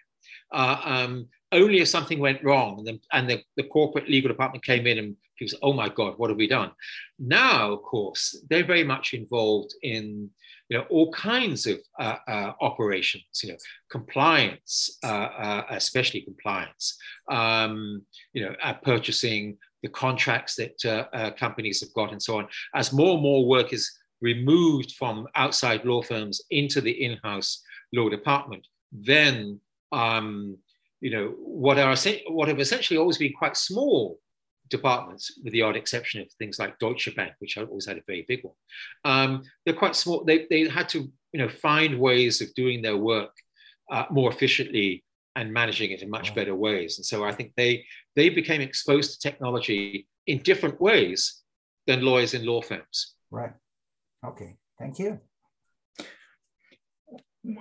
Uh, 0.53 0.81
um, 0.85 1.29
only 1.53 1.81
if 1.81 1.89
something 1.89 2.19
went 2.19 2.43
wrong 2.43 2.79
and, 2.79 2.87
the, 2.87 3.01
and 3.13 3.29
the, 3.29 3.43
the, 3.57 3.63
corporate 3.65 4.09
legal 4.09 4.29
department 4.29 4.65
came 4.65 4.87
in 4.87 4.99
and 4.99 5.17
people 5.39 5.51
said, 5.51 5.61
oh 5.63 5.73
my 5.73 5.89
God, 5.89 6.15
what 6.17 6.31
have 6.31 6.37
we 6.37 6.47
done? 6.47 6.71
Now, 7.19 7.73
of 7.73 7.83
course, 7.83 8.37
they're 8.51 8.65
very 8.65 8.85
much 8.85 9.15
involved 9.15 9.75
in 9.83 10.31
you 10.69 10.79
know, 10.79 10.85
all 10.91 11.13
kinds 11.13 11.67
of 11.67 11.79
uh, 11.99 12.17
uh, 12.27 12.53
operations, 12.61 13.25
you 13.43 13.51
know, 13.51 13.59
compliance, 13.91 14.99
uh, 15.05 15.07
uh, 15.07 15.63
especially 15.71 16.23
compliance, 16.23 16.97
um, 17.31 18.03
you 18.33 18.43
know, 18.43 18.55
uh, 18.63 18.73
purchasing, 18.75 19.59
the 19.83 19.89
contracts 19.91 20.57
that 20.57 21.37
companies 21.39 21.81
have 21.81 21.93
got 21.93 22.11
and 22.13 22.23
so 22.23 22.39
on. 22.39 22.49
As 22.75 22.93
more 22.93 23.15
and 23.15 23.23
more 23.23 23.47
work 23.47 23.75
is 23.75 23.93
removed 24.21 24.93
from 24.93 25.27
outside 25.35 25.85
law 25.85 26.03
firms 26.03 26.41
into 26.51 26.81
the 26.81 27.05
in-house 27.05 27.63
law 27.93 28.09
department, 28.09 28.67
then 28.93 29.61
um, 29.93 30.57
you 31.01 31.11
know 31.11 31.35
what 31.39 31.79
are 31.79 31.97
what 32.29 32.49
have 32.49 32.61
essentially 32.61 32.99
always 32.99 33.19
been 33.19 33.33
quite 33.33 33.57
small 33.57 34.19
departments, 34.71 35.39
with 35.43 35.53
the 35.53 35.63
odd 35.63 35.77
exception 35.77 36.21
of 36.21 36.33
things 36.33 36.59
like 36.59 36.79
Deutsche 36.79 37.15
Bank, 37.15 37.33
which 37.39 37.59
always 37.59 37.87
had 37.87 37.99
a 37.99 38.03
very 38.07 38.25
big 38.27 38.43
one. 38.43 38.55
Um, 39.05 39.43
they're 39.65 39.75
quite 39.75 39.97
small. 39.97 40.25
They, 40.25 40.47
they 40.49 40.69
had 40.69 40.89
to 40.91 41.11
you 41.33 41.39
know 41.41 41.49
find 41.49 41.99
ways 41.99 42.41
of 42.41 42.55
doing 42.55 42.83
their 42.83 42.97
work 42.97 43.33
uh, 43.91 44.05
more 44.11 44.31
efficiently 44.31 45.05
and 45.37 45.53
managing 45.53 45.91
it 45.91 46.03
in 46.03 46.11
much 46.11 46.31
wow. 46.31 46.37
better 46.37 46.55
ways. 46.55 46.99
And 46.99 47.05
so 47.05 47.25
I 47.25 47.33
think 47.33 47.53
they 47.57 47.85
they 48.17 48.29
became 48.29 48.61
exposed 48.61 49.13
to 49.13 49.29
technology 49.29 50.07
in 50.27 50.39
different 50.39 50.81
ways 50.81 51.43
than 51.87 52.03
lawyers 52.03 52.35
in 52.35 52.47
law 52.47 52.63
firms. 52.63 53.15
Right. 53.31 53.53
Okay, 54.27 54.57
thank 54.79 54.99
you. 54.99 55.21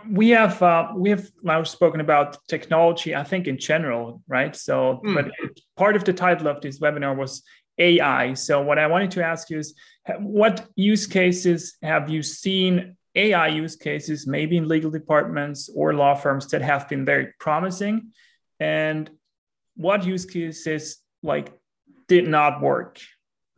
We 0.09 0.29
have 0.29 0.61
uh, 0.61 0.93
we 0.95 1.09
have 1.09 1.29
now 1.41 1.63
spoken 1.63 1.99
about 1.99 2.37
technology. 2.47 3.13
I 3.13 3.23
think 3.23 3.47
in 3.47 3.57
general, 3.57 4.21
right? 4.27 4.55
So, 4.55 5.01
mm. 5.05 5.13
but 5.13 5.31
part 5.75 5.97
of 5.97 6.05
the 6.05 6.13
title 6.13 6.47
of 6.47 6.61
this 6.61 6.79
webinar 6.79 7.17
was 7.17 7.43
AI. 7.77 8.33
So, 8.35 8.61
what 8.61 8.79
I 8.79 8.87
wanted 8.87 9.11
to 9.11 9.25
ask 9.25 9.49
you 9.49 9.59
is, 9.59 9.73
what 10.19 10.65
use 10.75 11.05
cases 11.05 11.75
have 11.81 12.09
you 12.09 12.23
seen 12.23 12.95
AI 13.15 13.47
use 13.49 13.75
cases, 13.75 14.25
maybe 14.25 14.55
in 14.55 14.69
legal 14.69 14.89
departments 14.89 15.69
or 15.75 15.93
law 15.93 16.15
firms, 16.15 16.47
that 16.47 16.61
have 16.61 16.87
been 16.87 17.03
very 17.03 17.33
promising, 17.39 18.13
and 18.61 19.09
what 19.75 20.05
use 20.05 20.25
cases 20.25 20.99
like 21.21 21.51
did 22.07 22.25
not 22.25 22.61
work? 22.61 23.01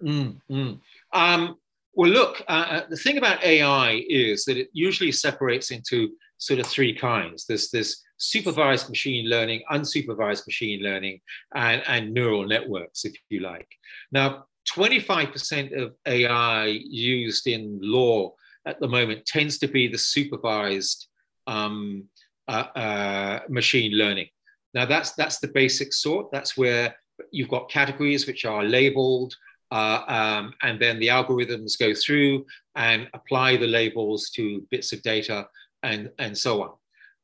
Mm, 0.01 0.39
mm. 0.50 0.79
Um, 1.13 1.57
well, 1.96 2.10
look, 2.10 2.42
uh, 2.48 2.66
uh, 2.70 2.82
the 2.90 2.98
thing 2.98 3.18
about 3.18 3.44
AI 3.44 4.04
is 4.10 4.46
that 4.46 4.58
it 4.58 4.70
usually 4.74 5.12
separates 5.12 5.72
into 5.72 6.10
sort 6.38 6.60
of 6.60 6.68
three 6.68 6.94
kinds. 6.94 7.46
There's 7.46 7.72
this 7.72 8.04
supervised 8.18 8.90
machine 8.90 9.30
learning, 9.30 9.64
unsupervised 9.72 10.46
machine 10.46 10.84
learning, 10.84 11.22
and, 11.56 11.82
and 11.88 12.14
neural 12.14 12.46
networks, 12.46 13.06
if 13.06 13.14
you 13.30 13.40
like. 13.40 13.68
Now, 14.12 14.46
25% 14.74 15.82
of 15.82 15.94
AI 16.06 16.66
used 16.66 17.48
in 17.48 17.80
law 17.82 18.34
at 18.66 18.80
the 18.80 18.88
moment 18.88 19.25
tends 19.25 19.58
to 19.60 19.68
be 19.68 19.88
the 19.88 19.98
supervised 19.98 21.08
um, 21.48 22.06
uh, 22.48 22.66
uh, 22.75 23.40
machine 23.48 23.94
learning. 23.94 24.28
Now 24.74 24.86
that's 24.86 25.14
that's 25.14 25.40
the 25.40 25.48
basic 25.48 25.94
sort. 25.94 26.32
That's 26.32 26.58
where 26.58 26.96
you've 27.32 27.50
got 27.50 27.70
categories 27.70 28.28
which 28.28 28.44
are 28.44 28.64
labeled, 28.64 29.36
uh, 29.72 30.01
um, 30.07 30.53
and 30.62 30.79
then 30.79 31.00
the 31.00 31.07
algorithms 31.07 31.77
go 31.77 31.93
through 31.93 32.45
and 32.75 33.10
apply 33.13 33.57
the 33.57 33.67
labels 33.67 34.29
to 34.31 34.65
bits 34.72 34.93
of 34.93 35.01
data 35.01 35.48
and 35.84 36.10
and 36.19 36.38
so 36.38 36.63
on. 36.63 36.72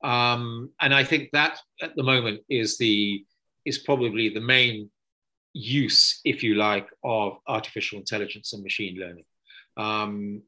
Um, 0.04 0.72
and 0.80 0.94
I 0.94 1.04
think 1.04 1.30
that 1.34 1.60
at 1.82 1.96
the 1.96 2.04
moment 2.04 2.42
is 2.50 2.78
the 2.78 3.24
is 3.66 3.78
probably 3.78 4.30
the 4.30 4.42
main 4.42 4.90
use, 5.54 6.22
if 6.26 6.44
you 6.44 6.56
like, 6.56 6.88
of 7.04 7.38
artificial 7.48 8.00
intelligence 8.00 8.54
and 8.54 8.64
machine 8.64 8.98
learning. 9.00 9.26
Um, 9.78 10.42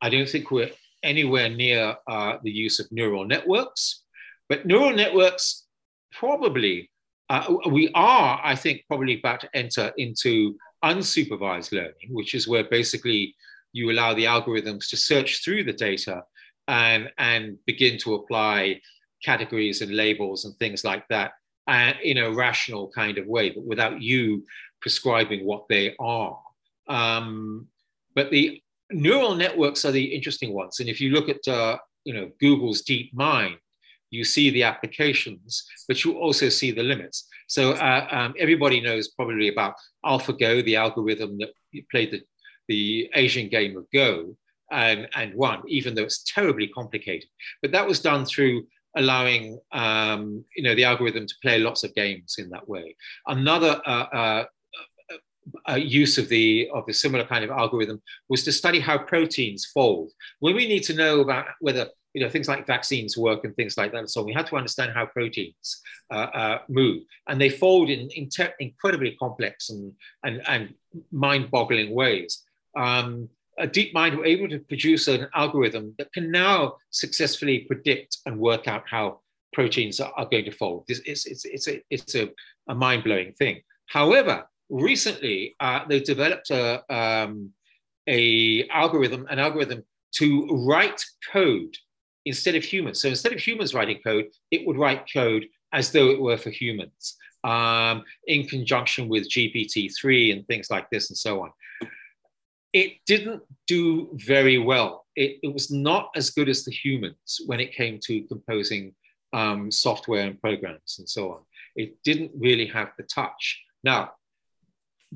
I 0.00 0.10
don't 0.10 0.28
think 0.28 0.50
we're 0.50 0.70
anywhere 1.02 1.48
near 1.48 1.96
uh, 2.08 2.36
the 2.42 2.50
use 2.50 2.80
of 2.80 2.90
neural 2.90 3.24
networks, 3.24 4.02
but 4.48 4.66
neural 4.66 4.94
networks 4.94 5.64
probably, 6.12 6.90
uh, 7.30 7.54
we 7.70 7.90
are, 7.94 8.40
I 8.42 8.54
think, 8.54 8.82
probably 8.88 9.18
about 9.18 9.40
to 9.40 9.50
enter 9.54 9.92
into 9.96 10.56
unsupervised 10.84 11.72
learning, 11.72 12.10
which 12.10 12.34
is 12.34 12.48
where 12.48 12.64
basically 12.64 13.34
you 13.72 13.90
allow 13.90 14.14
the 14.14 14.24
algorithms 14.24 14.88
to 14.90 14.96
search 14.96 15.44
through 15.44 15.64
the 15.64 15.72
data 15.72 16.22
and, 16.68 17.10
and 17.18 17.56
begin 17.66 17.98
to 17.98 18.14
apply 18.14 18.80
categories 19.24 19.82
and 19.82 19.94
labels 19.94 20.44
and 20.44 20.56
things 20.56 20.84
like 20.84 21.06
that 21.08 21.32
uh, 21.68 21.92
in 22.02 22.18
a 22.18 22.30
rational 22.30 22.88
kind 22.88 23.18
of 23.18 23.26
way, 23.26 23.50
but 23.50 23.64
without 23.64 24.02
you 24.02 24.44
prescribing 24.80 25.44
what 25.44 25.66
they 25.68 25.94
are. 26.00 26.38
Um, 26.88 27.68
but 28.14 28.30
the 28.30 28.60
neural 28.90 29.34
networks 29.34 29.84
are 29.84 29.92
the 29.92 30.04
interesting 30.04 30.52
ones. 30.52 30.80
And 30.80 30.88
if 30.88 31.00
you 31.00 31.10
look 31.10 31.28
at 31.28 31.46
uh, 31.48 31.78
you 32.04 32.14
know 32.14 32.30
Google's 32.40 32.82
DeepMind, 32.82 33.56
you 34.12 34.24
see 34.24 34.50
the 34.50 34.62
applications, 34.62 35.64
but 35.88 36.04
you 36.04 36.18
also 36.18 36.48
see 36.48 36.70
the 36.70 36.82
limits. 36.82 37.26
So 37.48 37.72
uh, 37.72 38.06
um, 38.10 38.34
everybody 38.38 38.80
knows 38.80 39.08
probably 39.08 39.48
about 39.48 39.74
AlphaGo, 40.04 40.64
the 40.64 40.76
algorithm 40.76 41.38
that 41.38 41.50
played 41.90 42.12
the, 42.12 42.22
the 42.68 43.10
Asian 43.14 43.48
game 43.48 43.76
of 43.76 43.86
Go 43.92 44.36
and, 44.70 45.08
and 45.16 45.34
won, 45.34 45.62
even 45.66 45.94
though 45.94 46.04
it's 46.04 46.22
terribly 46.22 46.68
complicated. 46.68 47.28
But 47.62 47.72
that 47.72 47.86
was 47.86 48.00
done 48.00 48.24
through 48.26 48.66
allowing 48.94 49.58
um, 49.72 50.44
you 50.54 50.62
know 50.62 50.74
the 50.74 50.84
algorithm 50.84 51.26
to 51.26 51.34
play 51.40 51.58
lots 51.58 51.82
of 51.82 51.94
games 51.94 52.36
in 52.38 52.50
that 52.50 52.68
way. 52.68 52.94
Another 53.26 53.80
uh, 53.86 54.06
uh, 54.12 54.44
uh, 55.68 55.74
use 55.74 56.18
of 56.18 56.28
the 56.28 56.68
of 56.74 56.84
the 56.86 56.92
similar 56.92 57.24
kind 57.24 57.44
of 57.44 57.50
algorithm 57.50 58.02
was 58.28 58.44
to 58.44 58.52
study 58.52 58.80
how 58.80 58.98
proteins 58.98 59.64
fold. 59.72 60.12
When 60.40 60.54
we 60.54 60.68
need 60.68 60.82
to 60.84 60.94
know 60.94 61.20
about 61.20 61.46
whether 61.60 61.88
you 62.14 62.22
know 62.22 62.30
things 62.30 62.48
like 62.48 62.66
vaccines 62.66 63.16
work 63.16 63.44
and 63.44 63.54
things 63.56 63.76
like 63.76 63.92
that, 63.92 64.10
so 64.10 64.22
we 64.22 64.32
had 64.32 64.46
to 64.46 64.56
understand 64.56 64.92
how 64.92 65.06
proteins 65.06 65.82
uh, 66.10 66.28
uh, 66.42 66.58
move, 66.68 67.02
and 67.28 67.40
they 67.40 67.48
fold 67.48 67.90
in, 67.90 68.08
in 68.10 68.28
incredibly 68.60 69.16
complex 69.16 69.70
and 69.70 69.92
and, 70.24 70.42
and 70.48 70.74
mind-boggling 71.10 71.94
ways. 71.94 72.42
Um, 72.76 73.28
a 73.58 73.66
DeepMind 73.66 74.16
were 74.16 74.24
able 74.24 74.48
to 74.48 74.58
produce 74.60 75.08
an 75.08 75.28
algorithm 75.34 75.94
that 75.98 76.12
can 76.12 76.30
now 76.30 76.76
successfully 76.90 77.60
predict 77.60 78.18
and 78.24 78.38
work 78.38 78.66
out 78.66 78.84
how 78.88 79.20
proteins 79.52 80.00
are, 80.00 80.12
are 80.16 80.26
going 80.26 80.46
to 80.46 80.50
fold. 80.50 80.84
It's, 80.88 81.26
it's, 81.26 81.44
it's, 81.44 81.68
a, 81.68 81.82
it's 81.90 82.14
a, 82.14 82.30
a 82.68 82.74
mind-blowing 82.74 83.34
thing. 83.34 83.60
However, 83.86 84.46
recently 84.70 85.54
uh, 85.60 85.80
they 85.86 86.00
developed 86.00 86.50
a, 86.50 86.82
um, 86.92 87.50
a 88.06 88.66
algorithm, 88.68 89.26
an 89.28 89.38
algorithm 89.38 89.84
to 90.12 90.46
write 90.66 91.04
code 91.30 91.76
instead 92.24 92.54
of 92.54 92.64
humans. 92.64 93.00
So 93.00 93.08
instead 93.08 93.32
of 93.32 93.40
humans 93.40 93.74
writing 93.74 94.00
code, 94.04 94.26
it 94.50 94.66
would 94.66 94.78
write 94.78 95.06
code 95.12 95.46
as 95.72 95.90
though 95.90 96.10
it 96.10 96.20
were 96.20 96.36
for 96.36 96.50
humans 96.50 97.16
um, 97.44 98.04
in 98.26 98.46
conjunction 98.46 99.08
with 99.08 99.28
GPT-3 99.28 100.32
and 100.32 100.46
things 100.46 100.70
like 100.70 100.88
this 100.90 101.10
and 101.10 101.16
so 101.16 101.42
on. 101.42 101.50
It 102.72 102.98
didn't 103.06 103.42
do 103.66 104.10
very 104.14 104.58
well. 104.58 105.04
It, 105.16 105.38
it 105.42 105.52
was 105.52 105.70
not 105.70 106.10
as 106.16 106.30
good 106.30 106.48
as 106.48 106.64
the 106.64 106.72
humans 106.72 107.40
when 107.46 107.60
it 107.60 107.74
came 107.74 107.98
to 108.04 108.22
composing 108.22 108.94
um, 109.32 109.70
software 109.70 110.26
and 110.26 110.40
programs 110.40 110.96
and 110.98 111.08
so 111.08 111.32
on. 111.32 111.40
It 111.74 111.96
didn't 112.04 112.32
really 112.34 112.66
have 112.66 112.92
the 112.96 113.04
touch. 113.04 113.62
Now, 113.84 114.12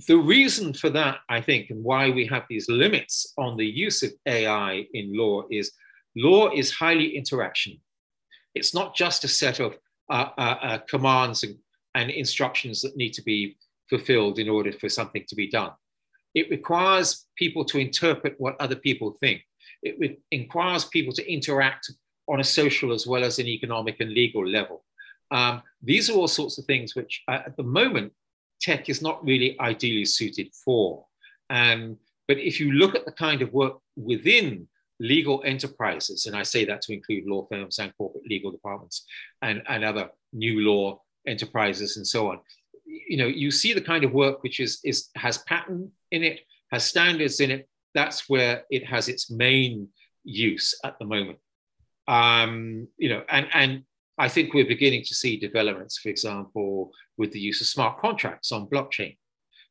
the 0.09 0.19
reason 0.19 0.75
for 0.75 0.91
that, 0.91 1.19
I 1.29 1.41
think, 1.41 1.71
and 1.71 1.83
why 1.83 2.11
we 2.11 2.27
have 2.27 2.45
these 2.49 2.69
limits 2.69 3.33
on 3.39 3.57
the 3.57 3.67
use 3.67 4.03
of 4.03 4.11
AI 4.27 4.87
in 4.93 5.17
law 5.17 5.45
is 5.51 5.73
law 6.17 6.51
is 6.51 6.73
highly 6.73 7.17
interaction. 7.17 7.79
It's 8.55 8.75
not 8.75 8.97
just 8.97 9.25
a 9.25 9.29
set 9.29 9.61
of 9.61 9.77
uh, 10.11 10.31
uh, 10.39 10.57
uh, 10.63 10.79
commands 10.89 11.43
and, 11.43 11.57
and 11.95 12.11
instructions 12.11 12.81
that 12.83 12.97
need 12.97 13.13
to 13.13 13.23
be 13.23 13.57
fulfilled 13.89 14.39
in 14.39 14.49
order 14.49 14.73
for 14.73 14.89
something 14.89 15.25
to 15.29 15.37
be 15.37 15.49
done. 15.49 15.73
It 16.35 16.51
requires 16.51 17.27
people 17.37 17.65
to 17.67 17.79
interpret 17.79 18.35
what 18.39 18.61
other 18.61 18.77
people 18.77 19.17
think. 19.21 19.43
It 19.83 20.21
requires 20.33 20.85
people 20.87 21.13
to 21.15 21.33
interact 21.33 21.91
on 22.29 22.41
a 22.41 22.45
social 22.45 22.93
as 22.93 23.07
well 23.07 23.25
as 23.25 23.39
an 23.39 23.47
economic 23.47 24.01
and 24.01 24.11
legal 24.11 24.47
level. 24.47 24.85
Um, 25.31 25.63
these 25.83 26.09
are 26.09 26.15
all 26.15 26.29
sorts 26.29 26.59
of 26.59 26.65
things 26.65 26.95
which, 26.95 27.23
uh, 27.29 27.41
at 27.47 27.57
the 27.57 27.63
moment, 27.63 28.13
tech 28.61 28.89
is 28.89 29.03
not 29.03 29.25
really 29.25 29.59
ideally 29.61 30.05
suited 30.05 30.53
for. 30.65 31.05
Um, 31.51 31.99
but 32.29 32.39
if 32.39 32.59
you 32.59 32.73
look 32.73 32.95
at 32.95 33.05
the 33.05 33.13
kind 33.13 33.43
of 33.43 33.53
work 33.53 33.79
within 33.97 34.69
legal 35.01 35.43
enterprises, 35.45 36.27
and 36.27 36.37
I 36.37 36.43
say 36.43 36.65
that 36.65 36.83
to 36.83 36.93
include 36.93 37.27
law 37.27 37.47
firms 37.51 37.79
and 37.79 37.97
corporate 37.97 38.27
legal 38.27 38.51
departments 38.51 39.05
and, 39.43 39.63
and 39.69 39.85
other 39.85 40.11
new 40.33 40.61
law 40.61 41.01
enterprises 41.27 41.97
and 41.97 42.07
so 42.07 42.31
on, 42.31 42.41
you 42.87 43.17
know, 43.17 43.27
you 43.27 43.51
see 43.51 43.73
the 43.73 43.81
kind 43.81 44.05
of 44.05 44.13
work 44.13 44.43
which 44.43 44.61
is, 44.61 44.81
is 44.85 45.09
has 45.17 45.39
pattern 45.39 45.91
in 46.11 46.23
it, 46.23 46.41
has 46.71 46.85
standards 46.85 47.41
in 47.41 47.51
it. 47.51 47.69
That's 47.95 48.29
where 48.29 48.65
it 48.71 48.85
has 48.87 49.09
its 49.09 49.31
main 49.31 49.89
use 50.25 50.79
at 50.85 50.99
the 50.99 51.05
moment. 51.05 51.39
Um, 52.09 52.89
you 52.97 53.09
know, 53.09 53.25
and 53.29 53.49
and 53.53 53.83
I 54.19 54.29
think 54.29 54.55
we're 54.55 54.67
beginning 54.67 55.05
to 55.05 55.15
see 55.15 55.37
developments, 55.37 55.99
for 55.99 56.09
example, 56.09 56.93
with 57.19 57.33
the 57.33 57.41
use 57.41 57.61
of 57.61 57.67
smart 57.67 58.01
contracts 58.01 58.53
on 58.53 58.69
blockchain. 58.69 59.17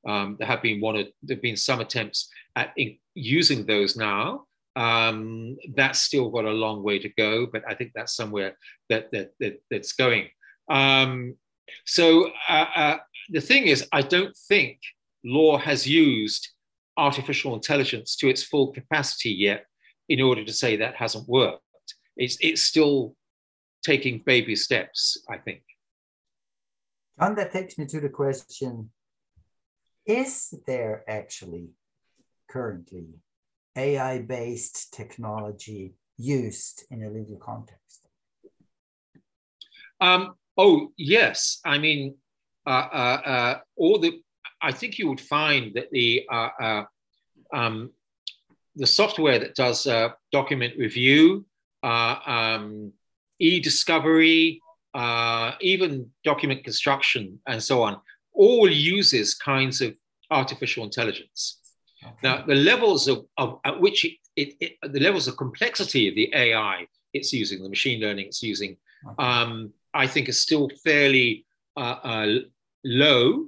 Um, 0.08 0.36
there 0.38 0.48
have 0.48 0.62
been 0.62 0.82
one, 0.82 0.96
there 1.24 1.36
have 1.36 1.42
been 1.42 1.56
some 1.56 1.82
attempts 1.82 2.30
at 2.56 2.74
in, 2.78 2.98
using 3.16 3.66
those 3.66 3.96
now. 3.96 4.46
Um, 4.76 5.58
that's 5.76 6.00
still 6.00 6.30
got 6.30 6.46
a 6.46 6.52
long 6.52 6.84
way 6.84 7.00
to 7.00 7.10
go, 7.10 7.46
but 7.46 7.64
I 7.68 7.76
think 7.76 7.92
that's 7.96 8.16
somewhere 8.16 8.58
that, 8.90 9.12
that, 9.12 9.32
that 9.40 9.62
that's 9.72 9.94
going. 9.94 10.28
Um, 10.70 11.36
so 11.86 12.32
uh, 12.50 12.66
uh, 12.76 12.98
the 13.30 13.42
thing 13.42 13.68
is, 13.68 13.88
I 13.92 14.02
don't 14.02 14.36
think 14.48 14.80
law 15.24 15.58
has 15.58 15.88
used 15.88 16.50
artificial 16.98 17.54
intelligence 17.54 18.16
to 18.18 18.30
its 18.30 18.44
full 18.44 18.72
capacity 18.72 19.32
yet 19.32 19.66
in 20.08 20.22
order 20.22 20.44
to 20.46 20.54
say 20.54 20.78
that 20.78 20.96
hasn't 20.96 21.28
worked. 21.28 21.62
It's, 22.16 22.38
it's 22.42 22.62
still 22.62 23.16
taking 23.84 24.24
baby 24.26 24.56
steps, 24.56 25.18
I 25.30 25.38
think. 25.38 25.64
And 27.18 27.38
that 27.38 27.52
takes 27.52 27.78
me 27.78 27.86
to 27.88 28.00
the 28.00 28.10
question 28.10 28.92
Is 30.06 30.54
there 30.68 31.04
actually 31.08 31.70
currently 32.50 33.08
AI 33.76 34.20
based 34.20 34.94
technology 34.94 35.94
used 36.18 36.86
in 36.92 37.04
a 37.04 37.10
legal 37.10 37.38
context? 37.38 38.08
Um, 40.00 40.36
oh, 40.58 40.92
yes. 40.98 41.60
I 41.66 41.78
mean, 41.78 42.16
uh, 42.66 42.70
uh, 42.70 43.22
uh, 43.26 43.60
all 43.76 44.00
the, 44.00 44.22
I 44.62 44.72
think 44.72 44.98
you 44.98 45.10
would 45.10 45.22
find 45.22 45.74
that 45.76 45.92
the, 45.92 46.26
uh, 46.32 46.50
uh, 46.60 46.84
um, 47.54 47.92
the 48.76 48.88
software 48.88 49.40
that 49.40 49.56
does 49.56 49.88
uh, 49.88 50.10
document 50.32 50.74
review, 50.78 51.46
um, 51.84 52.92
e-discovery, 53.40 54.62
uh, 54.94 55.52
even 55.60 56.10
document 56.24 56.64
construction 56.64 57.40
and 57.48 57.62
so 57.62 57.84
on, 57.84 58.00
all 58.34 58.70
uses 58.70 59.36
kinds 59.36 59.82
of 59.82 59.94
artificial 60.32 60.84
intelligence. 60.84 61.60
Okay. 62.06 62.16
Now, 62.24 62.46
the 62.46 62.56
levels 62.56 63.08
of, 63.08 63.26
of 63.38 63.60
at 63.66 63.80
which 63.80 64.06
it, 64.06 64.14
it, 64.36 64.56
it, 64.60 64.94
the 64.94 65.00
levels 65.00 65.28
of 65.28 65.38
complexity 65.38 66.08
of 66.08 66.16
the 66.16 66.32
AI 66.34 66.88
it's 67.14 67.32
using, 67.32 67.64
the 67.64 67.70
machine 67.70 68.02
learning 68.02 68.28
it's 68.28 68.44
using, 68.44 68.78
okay. 69.08 69.24
um, 69.24 69.72
I 69.94 70.06
think 70.08 70.28
is 70.30 70.42
still 70.42 70.70
fairly 70.84 71.46
uh, 71.78 71.98
uh, 72.04 72.34
low. 72.84 73.46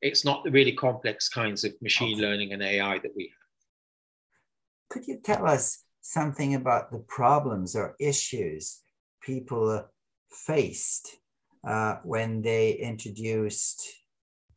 It's 0.00 0.24
not 0.24 0.44
the 0.44 0.50
really 0.50 0.72
complex 0.72 1.28
kinds 1.28 1.62
of 1.64 1.72
machine 1.82 2.14
okay. 2.14 2.26
learning 2.26 2.52
and 2.52 2.62
AI 2.62 2.98
that 2.98 3.12
we 3.14 3.24
have. 3.24 3.40
Could 4.88 5.06
you 5.06 5.20
tell 5.22 5.46
us 5.46 5.84
something 6.00 6.54
about 6.54 6.90
the 6.90 7.00
problems 7.00 7.76
or 7.76 7.94
issues 8.00 8.80
people 9.22 9.84
faced 10.30 11.18
uh, 11.66 11.96
when 12.02 12.40
they 12.40 12.72
introduced 12.72 13.86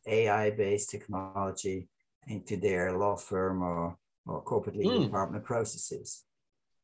AI 0.07 0.51
based 0.51 0.89
technology 0.89 1.89
into 2.27 2.57
their 2.57 2.97
law 2.97 3.15
firm 3.15 3.61
or, 3.61 3.97
or 4.25 4.41
corporate 4.41 4.75
legal 4.75 4.99
mm. 4.99 5.03
department 5.03 5.43
processes? 5.43 6.23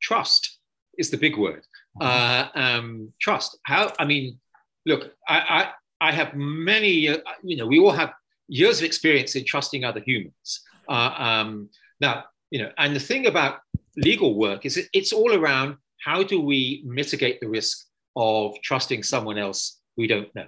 Trust 0.02 0.60
is 0.98 1.10
the 1.10 1.18
big 1.18 1.38
word. 1.38 1.64
Uh, 2.00 2.48
um, 2.56 3.14
trust. 3.20 3.58
How? 3.64 3.92
I 4.00 4.06
mean, 4.06 4.40
look, 4.86 5.12
I, 5.28 5.72
I, 6.02 6.10
I 6.10 6.12
have 6.12 6.36
many. 6.36 7.10
Uh, 7.10 7.18
you 7.44 7.58
know, 7.58 7.68
we 7.68 7.80
all 7.80 7.92
have 7.92 8.14
years 8.48 8.80
of 8.80 8.86
experience 8.86 9.36
in 9.36 9.46
trusting 9.46 9.84
other 9.84 10.02
humans. 10.02 10.62
Uh, 10.88 11.14
um, 11.18 11.70
now, 12.02 12.26
you 12.52 12.62
know, 12.62 12.72
and 12.78 12.96
the 12.96 13.00
thing 13.00 13.28
about 13.28 13.60
legal 13.96 14.36
work 14.36 14.66
is 14.66 14.78
it, 14.78 14.88
it's 14.94 15.14
all 15.14 15.34
around 15.34 15.78
how 16.04 16.24
do 16.24 16.42
we 16.42 16.82
mitigate 16.86 17.40
the 17.42 17.48
risk 17.48 17.86
of 18.16 18.56
trusting 18.62 19.04
someone 19.04 19.38
else 19.38 19.80
we 19.98 20.08
don't 20.08 20.34
know. 20.34 20.48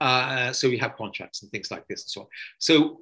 Uh, 0.00 0.52
so 0.52 0.68
we 0.68 0.78
have 0.78 0.96
contracts 0.96 1.42
and 1.42 1.50
things 1.50 1.70
like 1.70 1.86
this 1.88 2.02
and 2.04 2.10
so 2.10 2.20
on. 2.22 2.26
So 2.58 2.98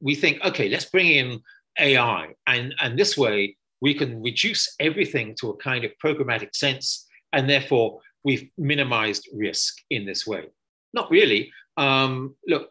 we 0.00 0.14
think, 0.14 0.42
okay, 0.44 0.68
let's 0.68 0.86
bring 0.86 1.08
in 1.08 1.40
AI, 1.78 2.34
and 2.46 2.74
and 2.80 2.98
this 2.98 3.16
way 3.16 3.56
we 3.80 3.94
can 3.94 4.22
reduce 4.22 4.74
everything 4.78 5.34
to 5.40 5.50
a 5.50 5.56
kind 5.56 5.84
of 5.84 5.92
programmatic 6.04 6.54
sense, 6.54 7.06
and 7.32 7.48
therefore 7.48 8.00
we've 8.24 8.50
minimized 8.58 9.28
risk 9.34 9.78
in 9.90 10.04
this 10.04 10.26
way. 10.26 10.44
Not 10.92 11.10
really. 11.10 11.50
Um, 11.76 12.34
look, 12.46 12.70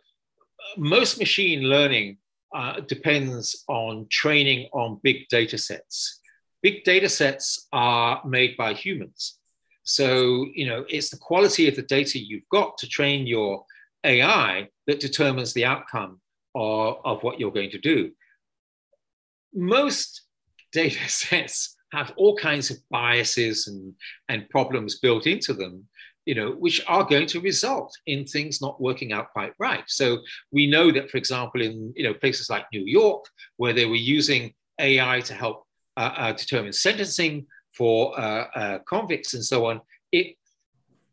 most 0.77 1.17
machine 1.17 1.63
learning 1.63 2.17
uh, 2.53 2.81
depends 2.81 3.63
on 3.67 4.07
training 4.09 4.69
on 4.74 5.00
big 5.03 5.27
data 5.29 5.57
sets. 5.57 6.19
Big 6.62 6.83
data 6.83 7.09
sets 7.09 7.67
are 7.71 8.21
made 8.25 8.57
by 8.57 8.74
humans. 8.74 9.39
So, 9.83 10.45
you 10.53 10.67
know, 10.67 10.86
it's 10.89 11.09
the 11.09 11.17
quality 11.17 11.67
of 11.67 11.75
the 11.75 11.81
data 11.81 12.19
you've 12.19 12.48
got 12.51 12.77
to 12.79 12.88
train 12.88 13.25
your 13.25 13.65
AI 14.03 14.69
that 14.88 15.00
determines 15.00 15.53
the 15.53 15.65
outcome 15.65 16.19
of, 16.60 16.98
of 17.06 17.24
what 17.24 17.39
you're 17.39 17.51
going 17.51 17.72
to 17.72 17.80
do. 17.80 18.12
Most 19.54 20.24
data 20.72 21.00
sets 21.10 21.75
have 21.94 22.13
all 22.18 22.36
kinds 22.36 22.70
of 22.70 22.78
biases 22.92 23.68
and, 23.68 23.94
and 24.28 24.50
problems 24.50 25.00
built 25.00 25.25
into 25.25 25.54
them, 25.54 25.88
you 26.25 26.36
know, 26.36 26.51
which 26.51 26.84
are 26.88 27.04
going 27.04 27.25
to 27.28 27.42
result 27.42 27.92
in 28.06 28.25
things 28.25 28.62
not 28.62 28.80
working 28.80 29.12
out 29.12 29.32
quite 29.32 29.54
right. 29.58 29.84
So 29.88 30.20
we 30.51 30.70
know 30.70 30.92
that, 30.92 31.10
for 31.10 31.18
example, 31.18 31.62
in 31.62 31.92
you 31.96 32.04
know 32.04 32.13
places 32.13 32.50
like 32.50 32.66
New 32.72 32.84
York, 32.86 33.25
where 33.58 33.74
they 33.74 33.86
were 33.86 33.96
using 33.96 34.54
AI 34.80 35.22
to 35.22 35.34
help 35.34 35.66
uh, 35.98 36.13
uh, 36.16 36.34
determine 36.34 36.74
sentencing 36.74 37.48
for 37.75 38.20
uh, 38.20 38.46
uh, 38.56 38.80
convicts 38.88 39.34
and 39.34 39.44
so 39.44 39.66
on, 39.66 39.82
it 40.12 40.36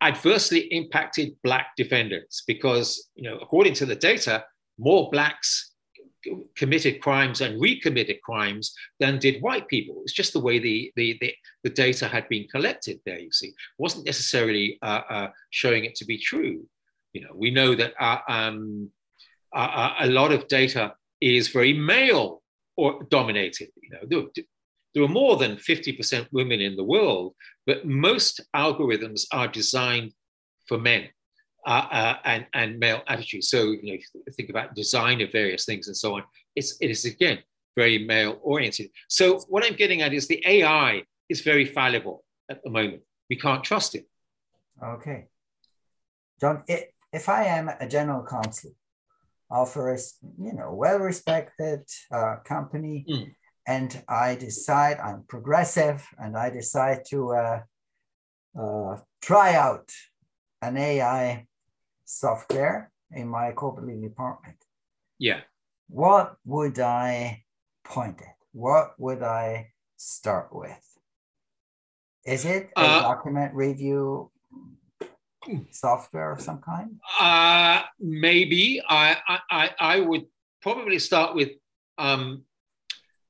adversely 0.00 0.60
impacted 0.72 1.34
black 1.42 1.68
defendants 1.76 2.42
because, 2.46 3.08
you 3.14 3.22
know, 3.22 3.38
according 3.38 3.74
to 3.74 3.86
the 3.86 3.94
data, 3.94 4.44
more 4.78 5.10
blacks 5.10 5.72
committed 6.56 7.00
crimes 7.00 7.40
and 7.40 7.60
recommitted 7.60 8.20
crimes 8.22 8.74
than 9.00 9.18
did 9.18 9.42
white 9.42 9.68
people. 9.68 10.00
It's 10.02 10.12
just 10.12 10.32
the 10.32 10.40
way 10.40 10.58
the, 10.58 10.92
the, 10.96 11.16
the, 11.20 11.34
the 11.64 11.70
data 11.70 12.08
had 12.08 12.28
been 12.28 12.46
collected 12.48 13.00
there, 13.04 13.18
you 13.18 13.32
see. 13.32 13.52
Wasn't 13.78 14.06
necessarily 14.06 14.78
uh, 14.82 15.02
uh, 15.08 15.28
showing 15.50 15.84
it 15.84 15.94
to 15.96 16.04
be 16.04 16.18
true. 16.18 16.66
You 17.12 17.22
know, 17.22 17.32
we 17.34 17.50
know 17.50 17.74
that 17.74 17.94
uh, 18.00 18.18
um, 18.28 18.90
a 19.54 20.06
lot 20.06 20.32
of 20.32 20.48
data 20.48 20.94
is 21.20 21.48
very 21.48 21.72
male 21.72 22.42
or 22.76 23.04
dominated. 23.10 23.68
You 23.80 23.90
know, 24.10 24.28
there 24.94 25.04
are 25.04 25.08
more 25.08 25.36
than 25.36 25.56
50% 25.56 26.26
women 26.32 26.60
in 26.60 26.76
the 26.76 26.84
world, 26.84 27.34
but 27.66 27.86
most 27.86 28.40
algorithms 28.54 29.24
are 29.32 29.48
designed 29.48 30.12
for 30.68 30.78
men 30.78 31.08
uh, 31.66 31.86
uh, 31.90 32.16
and, 32.24 32.46
and 32.54 32.78
male 32.78 33.02
attitudes. 33.08 33.48
So, 33.48 33.72
you 33.72 33.92
know, 33.92 33.98
think 34.32 34.50
about 34.50 34.74
design 34.74 35.20
of 35.20 35.32
various 35.32 35.64
things 35.64 35.88
and 35.88 35.96
so 35.96 36.16
on. 36.16 36.22
It's, 36.54 36.76
it 36.80 36.90
is, 36.90 37.04
again, 37.04 37.38
very 37.76 38.04
male 38.04 38.38
oriented. 38.42 38.90
So, 39.08 39.40
what 39.48 39.64
I'm 39.64 39.74
getting 39.74 40.02
at 40.02 40.14
is 40.14 40.26
the 40.26 40.42
AI 40.46 41.02
is 41.28 41.40
very 41.40 41.64
fallible 41.64 42.24
at 42.50 42.62
the 42.62 42.70
moment. 42.70 43.02
We 43.28 43.36
can't 43.36 43.64
trust 43.64 43.94
it. 43.94 44.06
Okay. 44.82 45.26
John, 46.40 46.62
if 47.12 47.28
I 47.28 47.44
am 47.44 47.68
a 47.68 47.88
general 47.88 48.24
counsel 48.24 48.72
of 49.50 49.76
a 49.76 49.96
you 50.38 50.52
know 50.52 50.72
well-respected 50.72 51.82
uh, 52.12 52.36
company, 52.44 53.04
mm 53.08 53.32
and 53.66 54.00
I 54.08 54.36
decide 54.36 54.98
I'm 54.98 55.24
progressive 55.28 56.06
and 56.18 56.36
I 56.36 56.50
decide 56.50 57.00
to 57.10 57.34
uh, 57.34 57.60
uh, 58.58 58.98
try 59.20 59.54
out 59.54 59.90
an 60.62 60.76
AI 60.76 61.46
software 62.06 62.90
in 63.10 63.28
my 63.28 63.52
corporate 63.52 64.00
department. 64.00 64.56
Yeah. 65.18 65.40
What 65.88 66.36
would 66.44 66.78
I 66.78 67.44
point 67.84 68.20
at? 68.22 68.36
What 68.52 68.94
would 68.98 69.22
I 69.22 69.72
start 69.96 70.48
with? 70.52 70.82
Is 72.24 72.44
it 72.44 72.70
a 72.76 72.80
uh, 72.80 73.02
document 73.02 73.54
review 73.54 74.30
software 75.70 76.32
of 76.32 76.40
some 76.40 76.60
kind? 76.60 76.98
Uh, 77.20 77.82
maybe. 78.00 78.82
I, 78.88 79.16
I, 79.50 79.70
I 79.78 80.00
would 80.00 80.24
probably 80.60 80.98
start 80.98 81.36
with 81.36 81.50
um, 81.98 82.42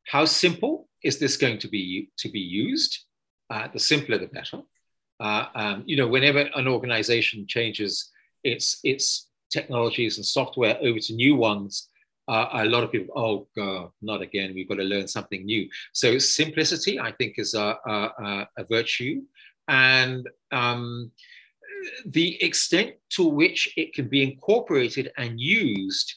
how 0.06 0.24
simple 0.24 0.88
is 1.02 1.18
this 1.18 1.36
going 1.36 1.58
to 1.58 1.68
be 1.68 2.10
to 2.18 2.30
be 2.30 2.40
used? 2.40 3.04
Uh, 3.50 3.68
the 3.72 3.78
simpler, 3.78 4.18
the 4.18 4.26
better. 4.28 4.60
Uh, 5.20 5.46
um, 5.54 5.82
you 5.86 5.96
know, 5.96 6.08
whenever 6.08 6.40
an 6.54 6.66
organization 6.66 7.46
changes 7.46 8.10
its 8.46 8.78
its 8.84 9.28
technologies 9.50 10.16
and 10.16 10.26
software 10.26 10.76
over 10.82 10.98
to 10.98 11.14
new 11.14 11.36
ones, 11.36 11.88
uh, 12.28 12.48
a 12.52 12.64
lot 12.64 12.82
of 12.84 12.90
people, 12.90 13.14
oh 13.16 13.46
god, 13.56 13.90
not 14.02 14.22
again. 14.22 14.54
We've 14.54 14.68
got 14.68 14.76
to 14.76 14.84
learn 14.84 15.08
something 15.08 15.44
new. 15.44 15.68
So 15.92 16.18
simplicity, 16.18 16.98
I 16.98 17.12
think, 17.12 17.34
is 17.38 17.54
a, 17.54 17.78
a, 17.86 18.48
a 18.58 18.64
virtue, 18.64 19.22
and 19.68 20.28
um, 20.52 21.10
the 22.06 22.42
extent 22.42 22.94
to 23.10 23.24
which 23.24 23.72
it 23.76 23.94
can 23.94 24.08
be 24.08 24.22
incorporated 24.22 25.12
and 25.16 25.40
used 25.40 26.14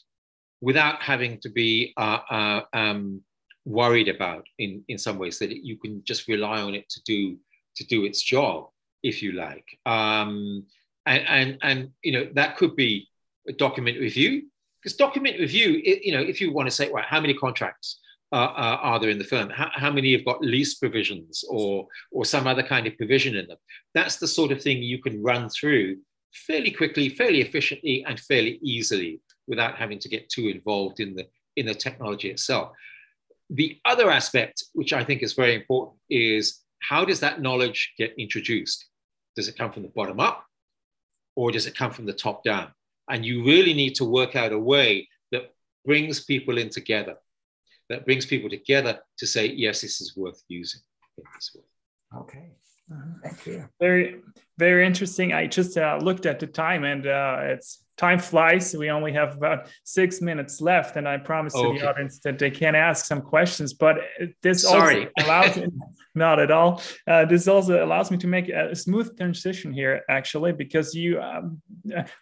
without 0.60 1.00
having 1.00 1.38
to 1.40 1.48
be 1.48 1.92
uh, 1.96 2.18
uh, 2.30 2.60
um, 2.72 3.22
worried 3.64 4.08
about 4.08 4.44
in 4.58 4.82
in 4.88 4.98
some 4.98 5.18
ways 5.18 5.38
that 5.38 5.50
you 5.50 5.76
can 5.76 6.02
just 6.04 6.28
rely 6.28 6.60
on 6.60 6.74
it 6.74 6.88
to 6.88 7.00
do 7.04 7.36
to 7.76 7.84
do 7.86 8.04
its 8.04 8.22
job 8.22 8.68
if 9.02 9.22
you 9.22 9.32
like 9.32 9.68
um, 9.86 10.64
and 11.06 11.24
and 11.28 11.58
and 11.62 11.90
you 12.02 12.12
know 12.12 12.28
that 12.34 12.56
could 12.56 12.76
be 12.76 13.08
a 13.48 13.52
document 13.52 13.98
review. 13.98 14.42
Because 14.82 14.96
document 14.96 15.38
review 15.38 15.80
it, 15.84 16.04
you 16.04 16.12
know 16.12 16.22
if 16.22 16.40
you 16.40 16.52
want 16.52 16.68
to 16.68 16.74
say 16.74 16.90
right 16.90 17.04
how 17.04 17.20
many 17.20 17.34
contracts 17.34 18.00
uh, 18.32 18.36
uh, 18.36 18.78
are 18.80 19.00
there 19.00 19.10
in 19.10 19.18
the 19.18 19.24
firm? 19.24 19.50
How, 19.50 19.70
how 19.72 19.90
many 19.90 20.12
have 20.12 20.24
got 20.24 20.40
lease 20.42 20.74
provisions 20.74 21.44
or 21.48 21.86
or 22.12 22.24
some 22.24 22.46
other 22.46 22.62
kind 22.62 22.86
of 22.86 22.96
provision 22.96 23.36
in 23.36 23.46
them? 23.48 23.58
That's 23.94 24.16
the 24.16 24.28
sort 24.28 24.52
of 24.52 24.62
thing 24.62 24.82
you 24.82 25.02
can 25.02 25.22
run 25.22 25.48
through 25.48 25.98
fairly 26.32 26.70
quickly 26.70 27.08
fairly 27.08 27.40
efficiently 27.40 28.04
and 28.06 28.18
fairly 28.20 28.60
easily 28.62 29.20
without 29.48 29.76
having 29.76 29.98
to 29.98 30.08
get 30.08 30.28
too 30.28 30.48
involved 30.48 31.00
in 31.00 31.14
the 31.14 31.26
in 31.56 31.66
the 31.66 31.74
technology 31.74 32.30
itself. 32.30 32.70
The 33.50 33.78
other 33.84 34.10
aspect, 34.10 34.64
which 34.74 34.92
I 34.92 35.02
think 35.02 35.22
is 35.22 35.32
very 35.32 35.56
important, 35.56 35.98
is 36.08 36.60
how 36.80 37.04
does 37.04 37.18
that 37.20 37.42
knowledge 37.42 37.92
get 37.98 38.14
introduced? 38.16 38.86
Does 39.34 39.48
it 39.48 39.58
come 39.58 39.72
from 39.72 39.82
the 39.82 39.88
bottom 39.88 40.20
up 40.20 40.46
or 41.36 41.50
does 41.50 41.66
it 41.66 41.76
come 41.76 41.90
from 41.90 42.06
the 42.06 42.12
top 42.12 42.44
down? 42.44 42.68
And 43.08 43.24
you 43.24 43.44
really 43.44 43.74
need 43.74 43.94
to 43.96 44.04
work 44.04 44.36
out 44.36 44.52
a 44.52 44.58
way 44.58 45.08
that 45.32 45.52
brings 45.84 46.20
people 46.20 46.58
in 46.58 46.68
together, 46.70 47.16
that 47.88 48.04
brings 48.04 48.26
people 48.26 48.50
together 48.50 49.00
to 49.18 49.26
say, 49.26 49.46
yes, 49.46 49.80
this 49.80 50.00
is 50.00 50.16
worth 50.16 50.42
using. 50.48 50.80
Okay. 52.16 52.50
Uh-huh. 52.92 53.18
Thank 53.22 53.46
you. 53.46 53.68
Very, 53.78 54.20
very 54.58 54.86
interesting. 54.86 55.32
I 55.32 55.46
just 55.46 55.76
uh, 55.76 55.98
looked 56.02 56.26
at 56.26 56.40
the 56.40 56.46
time 56.46 56.84
and 56.84 57.06
uh, 57.06 57.38
it's 57.42 57.82
time 58.00 58.18
flies. 58.18 58.74
We 58.74 58.90
only 58.90 59.12
have 59.12 59.36
about 59.36 59.66
six 59.84 60.22
minutes 60.22 60.62
left, 60.62 60.96
and 60.96 61.06
I 61.06 61.18
promise 61.18 61.54
okay. 61.54 61.74
to 61.74 61.78
the 61.78 61.88
audience 61.90 62.18
that 62.20 62.38
they 62.38 62.50
can 62.50 62.74
ask 62.74 63.04
some 63.04 63.20
questions. 63.20 63.74
But 63.74 63.98
this 64.42 64.62
Sorry. 64.62 65.02
also 65.06 65.12
allows 65.26 65.60
not 66.14 66.40
at 66.40 66.50
all. 66.50 66.82
Uh, 67.06 67.26
this 67.26 67.46
also 67.46 67.84
allows 67.84 68.10
me 68.10 68.16
to 68.16 68.26
make 68.26 68.48
a 68.48 68.74
smooth 68.74 69.16
transition 69.18 69.70
here, 69.72 70.02
actually, 70.08 70.52
because 70.52 70.94
you 70.94 71.20
um, 71.20 71.60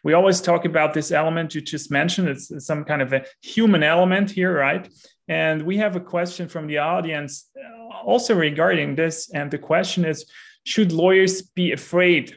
we 0.02 0.14
always 0.14 0.40
talk 0.40 0.64
about 0.64 0.94
this 0.94 1.12
element 1.12 1.54
you 1.54 1.60
just 1.60 1.90
mentioned. 1.90 2.28
It's, 2.28 2.50
it's 2.50 2.66
some 2.66 2.84
kind 2.84 3.00
of 3.00 3.12
a 3.12 3.24
human 3.40 3.82
element 3.84 4.30
here, 4.32 4.52
right? 4.52 4.84
And 5.28 5.62
we 5.62 5.76
have 5.76 5.94
a 5.94 6.00
question 6.00 6.48
from 6.48 6.66
the 6.66 6.78
audience 6.78 7.50
uh, 7.56 7.96
also 8.04 8.34
regarding 8.34 8.96
this, 8.96 9.30
and 9.32 9.48
the 9.48 9.58
question 9.58 10.04
is 10.04 10.26
should 10.64 10.90
lawyers 10.92 11.42
be 11.42 11.72
afraid 11.72 12.36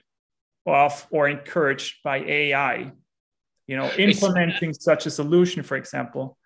of 0.65 1.07
or 1.11 1.27
encouraged 1.27 1.95
by 2.03 2.17
AI? 2.19 2.91
You 3.71 3.77
know, 3.77 3.89
implementing 3.97 4.71
it's, 4.71 4.83
such 4.83 5.05
a 5.05 5.09
solution, 5.09 5.63
for 5.63 5.77
example. 5.77 6.37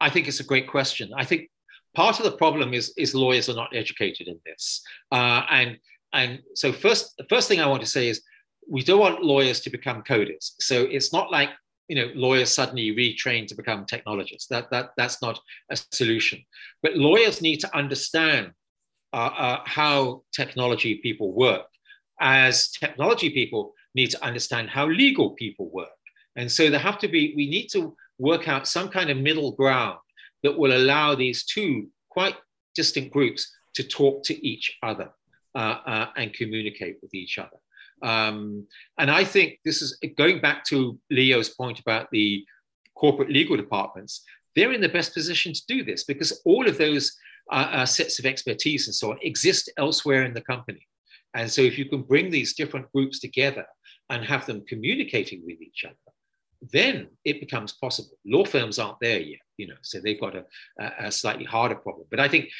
I 0.00 0.08
think 0.08 0.28
it's 0.28 0.38
a 0.38 0.44
great 0.44 0.68
question. 0.68 1.10
I 1.16 1.24
think 1.24 1.50
part 1.92 2.20
of 2.20 2.24
the 2.24 2.36
problem 2.44 2.72
is 2.72 2.94
is 2.96 3.16
lawyers 3.16 3.48
are 3.48 3.56
not 3.56 3.74
educated 3.74 4.28
in 4.28 4.38
this, 4.46 4.80
uh, 5.10 5.42
and 5.50 5.76
and 6.12 6.38
so 6.54 6.72
first 6.72 7.14
the 7.18 7.26
first 7.28 7.48
thing 7.48 7.58
I 7.58 7.66
want 7.66 7.82
to 7.82 7.88
say 7.96 8.08
is 8.08 8.22
we 8.70 8.84
don't 8.84 9.00
want 9.00 9.24
lawyers 9.24 9.58
to 9.62 9.70
become 9.70 10.04
coders. 10.04 10.52
So 10.60 10.82
it's 10.82 11.12
not 11.12 11.32
like 11.32 11.50
you 11.88 11.96
know 11.96 12.12
lawyers 12.14 12.52
suddenly 12.52 12.94
retrain 12.94 13.48
to 13.48 13.56
become 13.56 13.84
technologists. 13.84 14.46
That 14.46 14.70
that 14.70 14.90
that's 14.96 15.20
not 15.20 15.40
a 15.68 15.76
solution. 15.90 16.44
But 16.80 16.96
lawyers 16.96 17.42
need 17.42 17.58
to 17.62 17.76
understand 17.76 18.52
uh, 19.12 19.34
uh, 19.46 19.60
how 19.64 20.22
technology 20.32 21.00
people 21.02 21.32
work, 21.32 21.66
as 22.20 22.70
technology 22.70 23.30
people 23.30 23.74
need 23.96 24.12
to 24.12 24.24
understand 24.24 24.70
how 24.70 24.86
legal 24.86 25.30
people 25.30 25.68
work. 25.72 25.98
And 26.36 26.50
so 26.50 26.70
there 26.70 26.80
have 26.80 26.98
to 27.00 27.08
be, 27.08 27.34
we 27.36 27.48
need 27.48 27.68
to 27.68 27.96
work 28.18 28.48
out 28.48 28.68
some 28.68 28.88
kind 28.88 29.10
of 29.10 29.18
middle 29.18 29.52
ground 29.52 29.98
that 30.42 30.56
will 30.56 30.76
allow 30.76 31.14
these 31.14 31.44
two 31.44 31.88
quite 32.08 32.36
distinct 32.74 33.12
groups 33.12 33.52
to 33.74 33.82
talk 33.82 34.24
to 34.24 34.46
each 34.46 34.78
other 34.82 35.10
uh, 35.54 35.78
uh, 35.86 36.06
and 36.16 36.32
communicate 36.32 36.96
with 37.02 37.14
each 37.14 37.38
other. 37.38 37.56
Um, 38.02 38.66
and 38.98 39.10
I 39.10 39.24
think 39.24 39.60
this 39.64 39.80
is 39.80 39.98
going 40.16 40.40
back 40.40 40.64
to 40.66 40.98
Leo's 41.10 41.50
point 41.50 41.78
about 41.78 42.10
the 42.10 42.44
corporate 42.94 43.30
legal 43.30 43.56
departments, 43.56 44.24
they're 44.54 44.72
in 44.72 44.80
the 44.80 44.88
best 44.88 45.14
position 45.14 45.52
to 45.52 45.66
do 45.66 45.84
this 45.84 46.04
because 46.04 46.40
all 46.44 46.68
of 46.68 46.78
those 46.78 47.16
uh, 47.50 47.68
uh, 47.72 47.86
sets 47.86 48.18
of 48.18 48.26
expertise 48.26 48.86
and 48.86 48.94
so 48.94 49.10
on 49.10 49.18
exist 49.22 49.70
elsewhere 49.76 50.24
in 50.24 50.34
the 50.34 50.40
company. 50.40 50.86
And 51.34 51.50
so 51.50 51.62
if 51.62 51.78
you 51.78 51.86
can 51.86 52.02
bring 52.02 52.30
these 52.30 52.54
different 52.54 52.90
groups 52.92 53.18
together 53.18 53.66
and 54.10 54.24
have 54.24 54.46
them 54.46 54.64
communicating 54.68 55.42
with 55.44 55.60
each 55.62 55.84
other, 55.84 56.11
then 56.70 57.08
it 57.24 57.40
becomes 57.40 57.72
possible. 57.72 58.16
Law 58.24 58.44
firms 58.44 58.78
aren't 58.78 59.00
there 59.00 59.20
yet, 59.20 59.40
you 59.56 59.66
know, 59.66 59.74
so 59.82 60.00
they've 60.00 60.20
got 60.20 60.36
a, 60.36 60.44
a 61.00 61.10
slightly 61.10 61.44
harder 61.44 61.74
problem. 61.74 62.06
But 62.10 62.20
I 62.20 62.28
think 62.28 62.50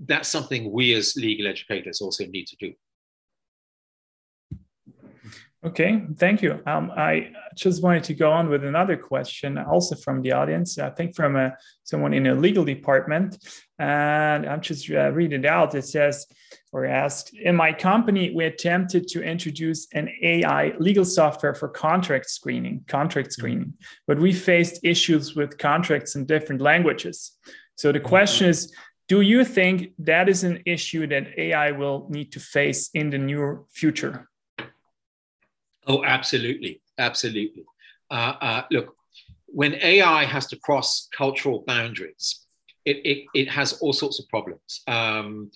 that's 0.00 0.28
something 0.28 0.72
we 0.72 0.94
as 0.94 1.16
legal 1.16 1.46
educators 1.46 2.00
also 2.00 2.26
need 2.26 2.46
to 2.46 2.56
do. 2.56 2.72
Okay, 5.64 6.04
thank 6.16 6.40
you. 6.40 6.60
Um, 6.66 6.92
I 6.96 7.32
just 7.56 7.82
wanted 7.82 8.04
to 8.04 8.14
go 8.14 8.30
on 8.30 8.48
with 8.48 8.64
another 8.64 8.96
question, 8.96 9.58
also 9.58 9.96
from 9.96 10.22
the 10.22 10.30
audience. 10.32 10.78
I 10.78 10.90
think 10.90 11.16
from 11.16 11.34
a, 11.34 11.46
uh, 11.46 11.50
someone 11.82 12.14
in 12.14 12.28
a 12.28 12.34
legal 12.34 12.64
department, 12.64 13.36
and 13.78 14.46
I'm 14.46 14.60
just 14.60 14.90
uh, 14.90 15.10
read 15.12 15.32
it 15.32 15.44
out. 15.44 15.74
It 15.74 15.84
says, 15.84 16.26
or 16.72 16.84
asked, 16.84 17.34
in 17.34 17.56
my 17.56 17.72
company, 17.72 18.32
we 18.34 18.44
attempted 18.44 19.08
to 19.08 19.22
introduce 19.22 19.86
an 19.94 20.10
AI 20.22 20.74
legal 20.78 21.04
software 21.04 21.54
for 21.54 21.68
contract 21.68 22.28
screening, 22.28 22.84
contract 22.88 23.28
mm-hmm. 23.28 23.40
screening, 23.40 23.74
but 24.06 24.18
we 24.18 24.32
faced 24.32 24.80
issues 24.84 25.34
with 25.34 25.58
contracts 25.58 26.14
in 26.16 26.26
different 26.26 26.60
languages. 26.60 27.32
So 27.76 27.92
the 27.92 28.00
question 28.00 28.46
mm-hmm. 28.46 28.50
is, 28.50 28.74
do 29.06 29.22
you 29.22 29.44
think 29.44 29.92
that 30.00 30.28
is 30.28 30.44
an 30.44 30.62
issue 30.66 31.06
that 31.06 31.38
AI 31.38 31.70
will 31.70 32.06
need 32.10 32.32
to 32.32 32.40
face 32.40 32.90
in 32.92 33.08
the 33.08 33.18
near 33.18 33.62
future? 33.72 34.28
Oh, 35.86 36.04
absolutely. 36.04 36.82
Absolutely. 36.98 37.64
Uh, 38.10 38.34
uh, 38.40 38.62
look, 38.70 38.94
when 39.46 39.74
AI 39.76 40.24
has 40.24 40.46
to 40.48 40.56
cross 40.56 41.08
cultural 41.16 41.64
boundaries, 41.66 42.44
it, 42.90 42.96
it, 43.10 43.18
it 43.40 43.48
has 43.58 43.68
all 43.82 43.94
sorts 44.02 44.18
of 44.20 44.28
problems. 44.28 44.70
Um, 44.86 45.50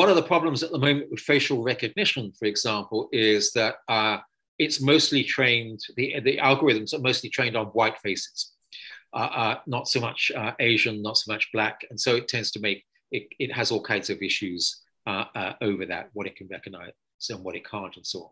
one 0.00 0.08
of 0.12 0.16
the 0.16 0.28
problems 0.34 0.62
at 0.62 0.70
the 0.70 0.78
moment 0.86 1.10
with 1.10 1.20
facial 1.32 1.58
recognition, 1.72 2.32
for 2.38 2.46
example, 2.52 3.00
is 3.12 3.52
that 3.58 3.74
uh, 3.88 4.18
it's 4.64 4.80
mostly 4.80 5.22
trained, 5.36 5.80
the, 5.96 6.06
the 6.20 6.36
algorithms 6.38 6.94
are 6.94 7.00
mostly 7.08 7.30
trained 7.36 7.56
on 7.56 7.66
white 7.78 7.98
faces, 8.04 8.52
uh, 9.12 9.30
uh, 9.42 9.56
not 9.66 9.84
so 9.88 9.98
much 10.00 10.20
uh, 10.40 10.52
Asian, 10.70 11.02
not 11.02 11.16
so 11.16 11.32
much 11.32 11.44
black. 11.52 11.76
And 11.90 11.98
so 12.04 12.10
it 12.16 12.28
tends 12.28 12.50
to 12.52 12.60
make, 12.60 12.84
it, 13.10 13.24
it 13.44 13.50
has 13.58 13.70
all 13.72 13.82
kinds 13.82 14.08
of 14.10 14.22
issues 14.22 14.62
over 15.68 15.84
that, 15.86 16.04
what 16.12 16.26
it 16.28 16.36
can 16.36 16.48
recognize 16.56 16.92
and 17.30 17.42
what 17.44 17.56
it 17.56 17.64
can't, 17.68 17.96
and 17.96 18.06
so 18.06 18.18
on. 18.26 18.30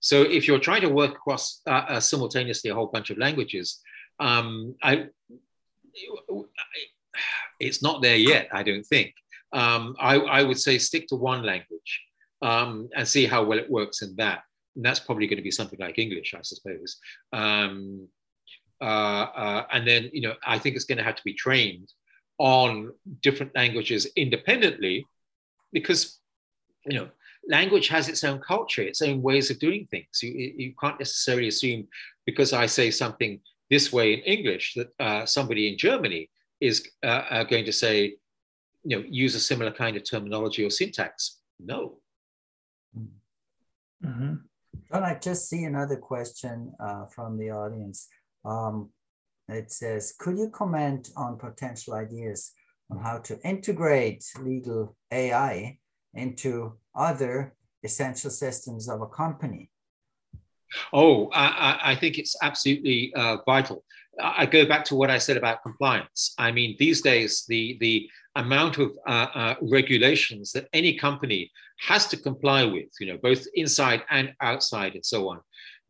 So 0.00 0.22
if 0.22 0.46
you're 0.46 0.58
trying 0.68 0.82
to 0.82 0.88
work 0.88 1.12
across 1.12 1.60
uh, 1.66 1.84
uh, 1.94 2.00
simultaneously 2.00 2.70
a 2.70 2.74
whole 2.74 2.86
bunch 2.86 3.10
of 3.10 3.18
languages, 3.18 3.80
um, 4.18 4.74
I, 4.82 5.08
it's 7.60 7.82
not 7.82 8.02
there 8.02 8.16
yet, 8.16 8.48
I 8.52 8.62
don't 8.62 8.84
think. 8.84 9.14
Um, 9.52 9.96
I, 10.00 10.16
I, 10.16 10.42
would 10.42 10.58
say 10.58 10.78
stick 10.78 11.08
to 11.08 11.16
one 11.16 11.42
language 11.42 12.02
um, 12.40 12.88
and 12.96 13.06
see 13.06 13.26
how 13.26 13.44
well 13.44 13.58
it 13.58 13.70
works 13.70 14.00
in 14.00 14.16
that. 14.16 14.44
And 14.76 14.84
that's 14.84 15.00
probably 15.00 15.26
going 15.26 15.36
to 15.36 15.42
be 15.42 15.50
something 15.50 15.78
like 15.78 15.98
English, 15.98 16.32
I 16.34 16.40
suppose. 16.42 16.96
Um, 17.34 18.08
uh, 18.80 18.84
uh, 18.84 19.66
and 19.72 19.86
then, 19.86 20.10
you 20.12 20.22
know, 20.22 20.34
I 20.44 20.58
think 20.58 20.74
it's 20.74 20.86
going 20.86 20.98
to 20.98 21.04
have 21.04 21.16
to 21.16 21.24
be 21.24 21.34
trained 21.34 21.92
on 22.38 22.92
different 23.20 23.54
languages 23.54 24.06
independently 24.16 25.06
because, 25.72 26.18
you 26.86 26.98
know, 26.98 27.08
language 27.48 27.88
has 27.88 28.08
its 28.08 28.24
own 28.24 28.40
culture, 28.40 28.82
its 28.82 29.02
own 29.02 29.22
ways 29.22 29.50
of 29.50 29.58
doing 29.58 29.86
things. 29.90 30.22
You, 30.22 30.52
you 30.56 30.74
can't 30.80 30.98
necessarily 30.98 31.48
assume 31.48 31.86
because 32.26 32.52
I 32.52 32.66
say 32.66 32.90
something 32.90 33.40
this 33.70 33.92
way 33.92 34.14
in 34.14 34.20
English 34.20 34.74
that 34.74 34.88
uh, 34.98 35.26
somebody 35.26 35.70
in 35.70 35.78
Germany 35.78 36.30
is 36.62 36.88
uh, 37.02 37.24
uh, 37.30 37.44
going 37.44 37.64
to 37.64 37.72
say, 37.72 38.14
you 38.84 38.96
know, 38.96 39.04
use 39.08 39.34
a 39.34 39.40
similar 39.40 39.72
kind 39.72 39.96
of 39.96 40.08
terminology 40.08 40.64
or 40.64 40.70
syntax. 40.70 41.40
No. 41.58 41.98
Mm-hmm. 44.04 44.34
John, 44.90 45.02
I 45.02 45.18
just 45.18 45.48
see 45.48 45.64
another 45.64 45.96
question 45.96 46.72
uh, 46.80 47.06
from 47.06 47.38
the 47.38 47.50
audience. 47.50 48.08
Um, 48.44 48.90
it 49.48 49.72
says, 49.72 50.14
could 50.18 50.38
you 50.38 50.50
comment 50.50 51.10
on 51.16 51.36
potential 51.36 51.94
ideas 51.94 52.52
on 52.90 52.98
how 52.98 53.18
to 53.18 53.40
integrate 53.40 54.24
legal 54.40 54.96
AI 55.10 55.78
into 56.14 56.74
other 56.94 57.54
essential 57.82 58.30
systems 58.30 58.88
of 58.88 59.00
a 59.02 59.06
company? 59.06 59.70
Oh, 60.92 61.28
I, 61.32 61.92
I 61.92 61.94
think 61.96 62.18
it's 62.18 62.36
absolutely 62.42 63.12
uh, 63.14 63.38
vital. 63.44 63.84
I 64.20 64.46
go 64.46 64.66
back 64.66 64.84
to 64.86 64.94
what 64.94 65.10
I 65.10 65.18
said 65.18 65.36
about 65.36 65.62
compliance. 65.62 66.34
I 66.38 66.52
mean, 66.52 66.76
these 66.78 67.00
days, 67.00 67.44
the, 67.48 67.78
the 67.80 68.08
amount 68.36 68.78
of 68.78 68.92
uh, 69.06 69.26
uh, 69.34 69.54
regulations 69.62 70.52
that 70.52 70.68
any 70.72 70.96
company 70.98 71.50
has 71.80 72.06
to 72.08 72.16
comply 72.16 72.64
with, 72.64 72.88
you 73.00 73.06
know, 73.06 73.18
both 73.22 73.46
inside 73.54 74.02
and 74.10 74.34
outside 74.40 74.94
and 74.94 75.04
so 75.04 75.30
on, 75.30 75.40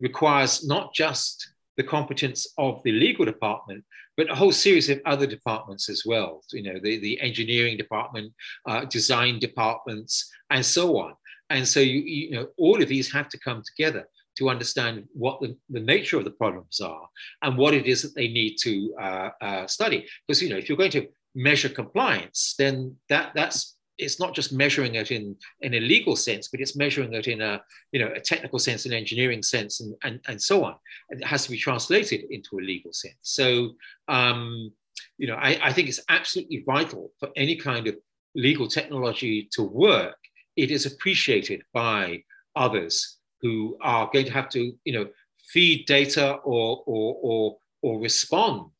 requires 0.00 0.66
not 0.66 0.94
just 0.94 1.52
the 1.76 1.82
competence 1.82 2.46
of 2.58 2.82
the 2.84 2.92
legal 2.92 3.24
department, 3.24 3.84
but 4.16 4.30
a 4.30 4.34
whole 4.34 4.52
series 4.52 4.90
of 4.90 5.00
other 5.06 5.26
departments 5.26 5.88
as 5.88 6.02
well. 6.04 6.42
You 6.52 6.62
know, 6.62 6.78
the, 6.82 6.98
the 6.98 7.20
engineering 7.20 7.76
department, 7.76 8.32
uh, 8.68 8.84
design 8.84 9.38
departments, 9.38 10.30
and 10.50 10.64
so 10.64 10.98
on. 10.98 11.14
And 11.50 11.66
so, 11.66 11.80
you, 11.80 12.00
you 12.00 12.30
know, 12.32 12.48
all 12.56 12.82
of 12.82 12.88
these 12.88 13.12
have 13.12 13.28
to 13.30 13.38
come 13.38 13.62
together 13.64 14.06
to 14.38 14.48
understand 14.48 15.04
what 15.12 15.40
the, 15.40 15.56
the 15.70 15.80
nature 15.80 16.18
of 16.18 16.24
the 16.24 16.30
problems 16.30 16.80
are 16.80 17.06
and 17.42 17.56
what 17.56 17.74
it 17.74 17.86
is 17.86 18.02
that 18.02 18.14
they 18.14 18.28
need 18.28 18.56
to 18.62 18.94
uh, 19.00 19.30
uh, 19.40 19.66
study. 19.66 20.06
Because, 20.26 20.42
you 20.42 20.48
know, 20.48 20.56
if 20.56 20.68
you're 20.68 20.78
going 20.78 20.90
to 20.92 21.06
measure 21.34 21.68
compliance, 21.68 22.54
then 22.58 22.96
that, 23.08 23.32
that's 23.34 23.76
it's 23.98 24.18
not 24.18 24.34
just 24.34 24.52
measuring 24.52 24.94
it 24.94 25.10
in, 25.10 25.36
in 25.60 25.74
a 25.74 25.80
legal 25.80 26.16
sense, 26.16 26.48
but 26.48 26.60
it's 26.60 26.76
measuring 26.76 27.12
it 27.12 27.28
in 27.28 27.40
a, 27.40 27.60
you 27.92 28.00
know, 28.00 28.10
a 28.14 28.20
technical 28.20 28.58
sense, 28.58 28.86
an 28.86 28.92
engineering 28.92 29.42
sense, 29.42 29.80
and, 29.80 29.94
and, 30.02 30.20
and 30.28 30.40
so 30.40 30.64
on. 30.64 30.74
It 31.10 31.24
has 31.24 31.44
to 31.44 31.50
be 31.50 31.58
translated 31.58 32.24
into 32.30 32.58
a 32.58 32.62
legal 32.62 32.92
sense. 32.92 33.14
So, 33.20 33.72
um, 34.08 34.72
you 35.18 35.26
know, 35.26 35.36
I, 35.36 35.58
I 35.62 35.72
think 35.72 35.88
it's 35.88 36.00
absolutely 36.08 36.64
vital 36.66 37.12
for 37.20 37.28
any 37.36 37.56
kind 37.56 37.86
of 37.86 37.96
legal 38.34 38.66
technology 38.66 39.48
to 39.52 39.62
work. 39.62 40.16
It 40.56 40.70
is 40.70 40.86
appreciated 40.86 41.62
by 41.72 42.24
others 42.56 43.18
who 43.42 43.76
are 43.82 44.08
going 44.12 44.26
to 44.26 44.32
have 44.32 44.48
to, 44.50 44.72
you 44.84 44.92
know, 44.92 45.08
feed 45.50 45.86
data 45.86 46.34
or, 46.36 46.82
or, 46.86 47.16
or, 47.22 47.56
or 47.82 48.00
respond 48.00 48.70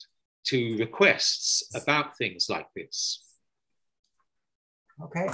to 0.44 0.76
requests 0.78 1.68
about 1.74 2.16
things 2.16 2.48
like 2.48 2.66
this. 2.74 3.22
Okay. 5.02 5.28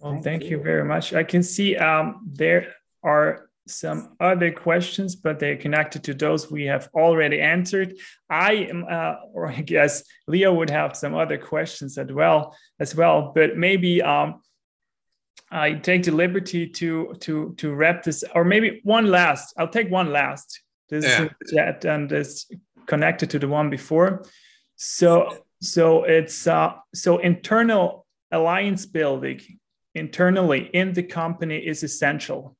Well, 0.00 0.12
thank, 0.12 0.24
thank 0.24 0.42
you. 0.44 0.58
you. 0.58 0.62
very 0.62 0.84
much. 0.84 1.14
I 1.14 1.22
can 1.22 1.42
see 1.42 1.76
um, 1.76 2.28
there 2.32 2.74
are 3.02 3.48
some 3.66 4.16
other 4.20 4.52
questions, 4.52 5.16
but 5.16 5.38
they're 5.38 5.56
connected 5.56 6.04
to 6.04 6.14
those 6.14 6.50
we 6.50 6.64
have 6.64 6.88
already 6.94 7.40
answered. 7.40 7.94
I 8.28 8.52
am, 8.70 8.84
uh, 8.90 9.14
or 9.32 9.48
I 9.48 9.62
guess 9.62 10.04
Leo 10.26 10.52
would 10.52 10.70
have 10.70 10.96
some 10.96 11.14
other 11.14 11.38
questions 11.38 11.96
as 11.96 12.12
well, 12.12 12.56
as 12.78 12.94
well. 12.94 13.32
But 13.34 13.56
maybe 13.56 14.02
um, 14.02 14.42
I 15.50 15.74
take 15.74 16.02
the 16.02 16.12
liberty 16.12 16.66
to 16.68 17.14
to 17.20 17.54
to 17.58 17.74
wrap 17.74 18.02
this, 18.02 18.24
or 18.34 18.44
maybe 18.44 18.80
one 18.82 19.06
last. 19.06 19.54
I'll 19.56 19.68
take 19.68 19.90
one 19.90 20.12
last. 20.12 20.60
This 20.88 21.04
yeah. 21.04 21.28
chat 21.52 21.84
and 21.84 22.10
is 22.12 22.46
connected 22.86 23.30
to 23.30 23.38
the 23.38 23.48
one 23.48 23.70
before. 23.70 24.24
So 24.76 25.44
so 25.60 26.04
it's 26.04 26.46
uh, 26.46 26.74
so 26.94 27.18
internal 27.18 28.06
alliance 28.30 28.86
building 28.86 29.40
internally 29.94 30.70
in 30.72 30.92
the 30.92 31.02
company 31.02 31.58
is 31.58 31.82
essential. 31.82 32.56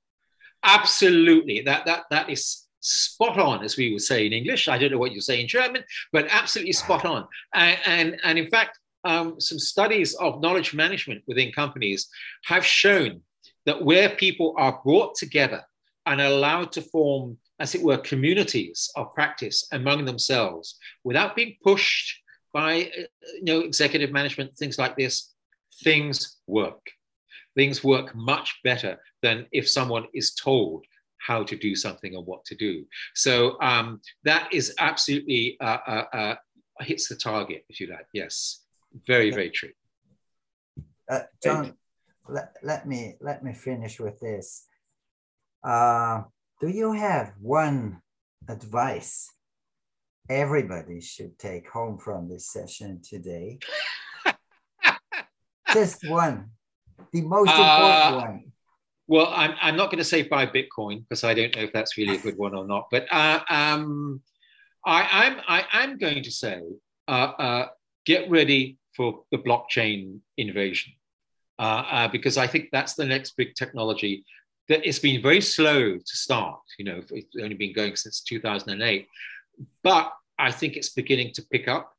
Absolutely, 0.62 1.62
that 1.62 1.84
that 1.86 2.04
that 2.10 2.30
is 2.30 2.64
spot 2.80 3.38
on, 3.38 3.64
as 3.64 3.76
we 3.76 3.92
would 3.92 4.02
say 4.02 4.26
in 4.26 4.32
English. 4.32 4.68
I 4.68 4.78
don't 4.78 4.92
know 4.92 4.98
what 4.98 5.12
you 5.12 5.20
say 5.20 5.40
in 5.40 5.48
German, 5.48 5.82
but 6.12 6.26
absolutely 6.30 6.72
spot 6.72 7.04
on. 7.04 7.26
And 7.52 7.78
and, 7.86 8.20
and 8.24 8.38
in 8.38 8.48
fact, 8.48 8.78
um, 9.04 9.40
some 9.40 9.58
studies 9.58 10.14
of 10.14 10.40
knowledge 10.40 10.74
management 10.74 11.22
within 11.26 11.52
companies 11.52 12.08
have 12.44 12.64
shown 12.64 13.20
that 13.66 13.82
where 13.82 14.10
people 14.10 14.54
are 14.58 14.80
brought 14.84 15.14
together 15.14 15.62
and 16.06 16.20
allowed 16.20 16.72
to 16.72 16.82
form, 16.82 17.38
as 17.58 17.74
it 17.74 17.82
were, 17.82 17.98
communities 17.98 18.90
of 18.96 19.14
practice 19.14 19.66
among 19.72 20.04
themselves 20.04 20.76
without 21.02 21.34
being 21.36 21.56
pushed 21.62 22.20
by 22.52 22.90
uh, 22.98 23.02
you 23.34 23.44
know 23.44 23.60
executive 23.60 24.12
management 24.12 24.56
things 24.56 24.78
like 24.78 24.96
this 24.96 25.34
things 25.82 26.38
work. 26.46 26.90
Things 27.56 27.84
work 27.84 28.14
much 28.14 28.58
better 28.64 28.98
than 29.22 29.46
if 29.52 29.68
someone 29.68 30.06
is 30.12 30.34
told 30.34 30.84
how 31.18 31.42
to 31.42 31.56
do 31.56 31.74
something 31.74 32.14
or 32.14 32.22
what 32.22 32.44
to 32.46 32.54
do. 32.54 32.84
So 33.14 33.60
um, 33.60 34.00
that 34.24 34.52
is 34.52 34.74
absolutely 34.78 35.56
uh, 35.60 35.78
uh, 35.86 36.04
uh, 36.12 36.34
hits 36.80 37.08
the 37.08 37.16
target, 37.16 37.64
if 37.68 37.80
you 37.80 37.86
like. 37.86 38.06
Yes, 38.12 38.63
very, 39.06 39.30
very 39.30 39.50
true. 39.50 39.70
Uh, 41.08 41.20
John, 41.42 41.74
let, 42.28 42.54
let 42.62 42.86
me 42.86 43.16
let 43.20 43.44
me 43.44 43.52
finish 43.52 44.00
with 44.00 44.18
this. 44.20 44.66
Uh, 45.62 46.22
do 46.60 46.68
you 46.68 46.92
have 46.92 47.32
one 47.40 48.00
advice 48.48 49.30
everybody 50.28 51.00
should 51.00 51.38
take 51.38 51.68
home 51.68 51.98
from 51.98 52.28
this 52.28 52.48
session 52.48 53.00
today? 53.02 53.58
Just 55.72 56.08
one, 56.08 56.50
the 57.12 57.22
most 57.22 57.50
important 57.50 58.14
uh, 58.14 58.20
one. 58.20 58.52
Well, 59.06 59.26
I'm, 59.34 59.54
I'm 59.60 59.76
not 59.76 59.86
going 59.86 59.98
to 59.98 60.04
say 60.04 60.22
buy 60.22 60.46
Bitcoin 60.46 61.00
because 61.00 61.24
I 61.24 61.34
don't 61.34 61.54
know 61.54 61.62
if 61.62 61.72
that's 61.72 61.98
really 61.98 62.16
a 62.16 62.20
good 62.20 62.38
one 62.38 62.54
or 62.54 62.66
not. 62.66 62.86
But 62.90 63.06
uh, 63.12 63.40
um, 63.50 64.22
I, 64.86 65.08
I'm 65.10 65.40
I, 65.46 65.82
am 65.82 65.98
going 65.98 66.22
to 66.22 66.30
say 66.30 66.60
uh, 67.06 67.32
uh, 67.38 67.66
get 68.06 68.30
ready 68.30 68.78
for 68.96 69.22
the 69.30 69.38
blockchain 69.38 70.18
invasion 70.36 70.92
uh, 71.58 71.84
uh, 71.90 72.08
because 72.08 72.36
I 72.36 72.46
think 72.46 72.68
that's 72.72 72.94
the 72.94 73.04
next 73.04 73.36
big 73.36 73.54
technology 73.54 74.24
that 74.68 74.86
it's 74.86 74.98
been 74.98 75.22
very 75.22 75.40
slow 75.40 75.96
to 75.96 76.16
start. 76.16 76.60
You 76.78 76.86
know, 76.86 77.02
it's 77.10 77.36
only 77.40 77.54
been 77.54 77.74
going 77.74 77.96
since 77.96 78.22
2008, 78.22 79.06
but 79.82 80.12
I 80.38 80.50
think 80.50 80.76
it's 80.76 80.90
beginning 80.90 81.32
to 81.34 81.42
pick 81.50 81.68
up. 81.68 81.92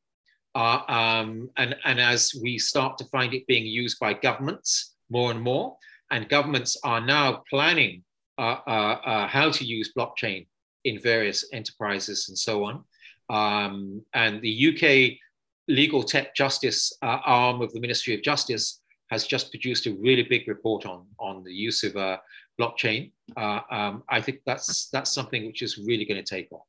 Uh, 0.55 0.81
um, 0.87 1.49
and, 1.57 1.75
and 1.83 1.99
as 1.99 2.33
we 2.41 2.57
start 2.57 2.97
to 2.97 3.05
find 3.05 3.33
it 3.33 3.45
being 3.45 3.65
used 3.65 3.99
by 3.99 4.13
governments 4.13 4.95
more 5.09 5.31
and 5.31 5.41
more, 5.41 5.77
and 6.11 6.29
governments 6.29 6.77
are 6.83 7.01
now 7.01 7.43
planning 7.49 8.03
uh, 8.37 8.57
uh, 8.67 8.99
uh 9.05 9.27
how 9.27 9.49
to 9.49 9.63
use 9.63 9.93
blockchain 9.97 10.45
in 10.83 10.99
various 10.99 11.45
enterprises 11.53 12.27
and 12.29 12.37
so 12.37 12.63
on. 12.65 12.83
Um, 13.29 14.01
and 14.13 14.41
the 14.41 14.69
UK 14.69 15.17
legal 15.67 16.03
tech 16.03 16.35
justice 16.35 16.93
uh, 17.01 17.19
arm 17.25 17.61
of 17.61 17.73
the 17.73 17.79
Ministry 17.79 18.13
of 18.13 18.21
Justice 18.21 18.81
has 19.09 19.27
just 19.27 19.51
produced 19.51 19.85
a 19.85 19.93
really 19.93 20.23
big 20.23 20.47
report 20.47 20.85
on, 20.85 21.05
on 21.19 21.43
the 21.43 21.53
use 21.53 21.83
of 21.83 21.95
uh, 21.95 22.17
blockchain. 22.59 23.11
Uh, 23.37 23.59
um, 23.69 24.03
I 24.09 24.21
think 24.21 24.39
that's 24.45 24.89
that's 24.89 25.11
something 25.11 25.45
which 25.45 25.61
is 25.61 25.77
really 25.77 26.05
going 26.05 26.23
to 26.23 26.35
take 26.35 26.51
off. 26.51 26.67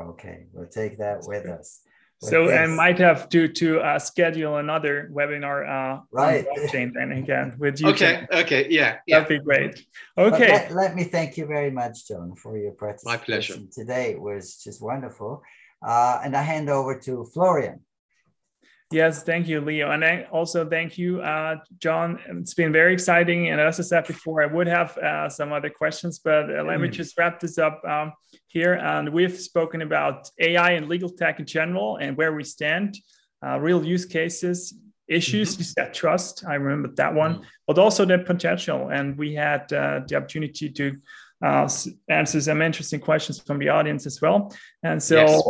Okay, 0.00 0.46
we'll 0.52 0.66
take 0.66 0.98
that 0.98 1.20
with 1.26 1.46
us. 1.46 1.80
With 2.22 2.30
so 2.30 2.46
this. 2.46 2.58
and 2.58 2.76
might 2.76 2.98
have 2.98 3.28
to 3.30 3.46
to 3.46 3.80
uh, 3.80 3.98
schedule 3.98 4.56
another 4.56 5.10
webinar 5.12 5.68
uh, 5.68 6.00
right. 6.10 6.46
on 6.46 6.56
blockchain 6.56 6.92
then 6.94 7.12
again 7.12 7.54
with 7.58 7.80
you. 7.80 7.88
Okay, 7.88 8.26
okay, 8.32 8.66
yeah, 8.70 8.96
yeah, 9.06 9.20
that'd 9.20 9.28
be 9.28 9.44
great. 9.44 9.84
Okay, 10.16 10.48
let, 10.48 10.72
let, 10.72 10.96
me 10.96 11.04
thank 11.04 11.36
you 11.36 11.46
very 11.46 11.70
much, 11.70 12.08
John, 12.08 12.34
for 12.34 12.56
your 12.56 12.72
participation. 12.72 13.20
My 13.20 13.24
pleasure. 13.24 13.56
Today 13.70 14.12
it 14.12 14.20
was 14.20 14.56
just 14.56 14.82
wonderful, 14.82 15.42
uh, 15.86 16.20
and 16.24 16.34
I 16.36 16.42
hand 16.42 16.70
over 16.70 16.98
to 17.00 17.24
Florian. 17.32 17.80
Yes, 18.92 19.24
thank 19.24 19.48
you, 19.48 19.60
Leo. 19.60 19.90
And 19.90 20.04
I 20.04 20.28
also 20.30 20.64
thank 20.68 20.96
you, 20.96 21.20
uh, 21.20 21.56
John. 21.78 22.20
It's 22.28 22.54
been 22.54 22.72
very 22.72 22.92
exciting. 22.92 23.48
And 23.48 23.60
as 23.60 23.80
I 23.80 23.82
said 23.82 24.06
before, 24.06 24.44
I 24.44 24.46
would 24.46 24.68
have 24.68 24.96
uh, 24.98 25.28
some 25.28 25.52
other 25.52 25.70
questions, 25.70 26.20
but 26.20 26.48
uh, 26.48 26.62
let 26.62 26.80
me 26.80 26.86
mm. 26.86 26.92
just 26.92 27.18
wrap 27.18 27.40
this 27.40 27.58
up 27.58 27.82
um, 27.84 28.12
here. 28.46 28.74
And 28.74 29.08
we've 29.08 29.36
spoken 29.36 29.82
about 29.82 30.30
AI 30.38 30.72
and 30.72 30.88
legal 30.88 31.10
tech 31.10 31.40
in 31.40 31.46
general 31.46 31.96
and 31.96 32.16
where 32.16 32.32
we 32.32 32.44
stand, 32.44 32.96
uh, 33.44 33.58
real 33.58 33.84
use 33.84 34.04
cases, 34.04 34.72
issues, 35.08 35.54
mm-hmm. 35.54 35.60
you 35.62 35.64
said 35.64 35.92
trust. 35.92 36.44
I 36.46 36.54
remember 36.54 36.94
that 36.94 37.12
one, 37.12 37.34
mm-hmm. 37.34 37.44
but 37.66 37.80
also 37.80 38.04
the 38.04 38.18
potential. 38.18 38.90
And 38.90 39.18
we 39.18 39.34
had 39.34 39.72
uh, 39.72 40.02
the 40.06 40.14
opportunity 40.14 40.70
to 40.70 40.96
uh, 41.44 41.68
answer 42.08 42.40
some 42.40 42.62
interesting 42.62 43.00
questions 43.00 43.40
from 43.40 43.58
the 43.58 43.70
audience 43.70 44.06
as 44.06 44.22
well. 44.22 44.54
And 44.84 45.02
so, 45.02 45.16
yes 45.16 45.42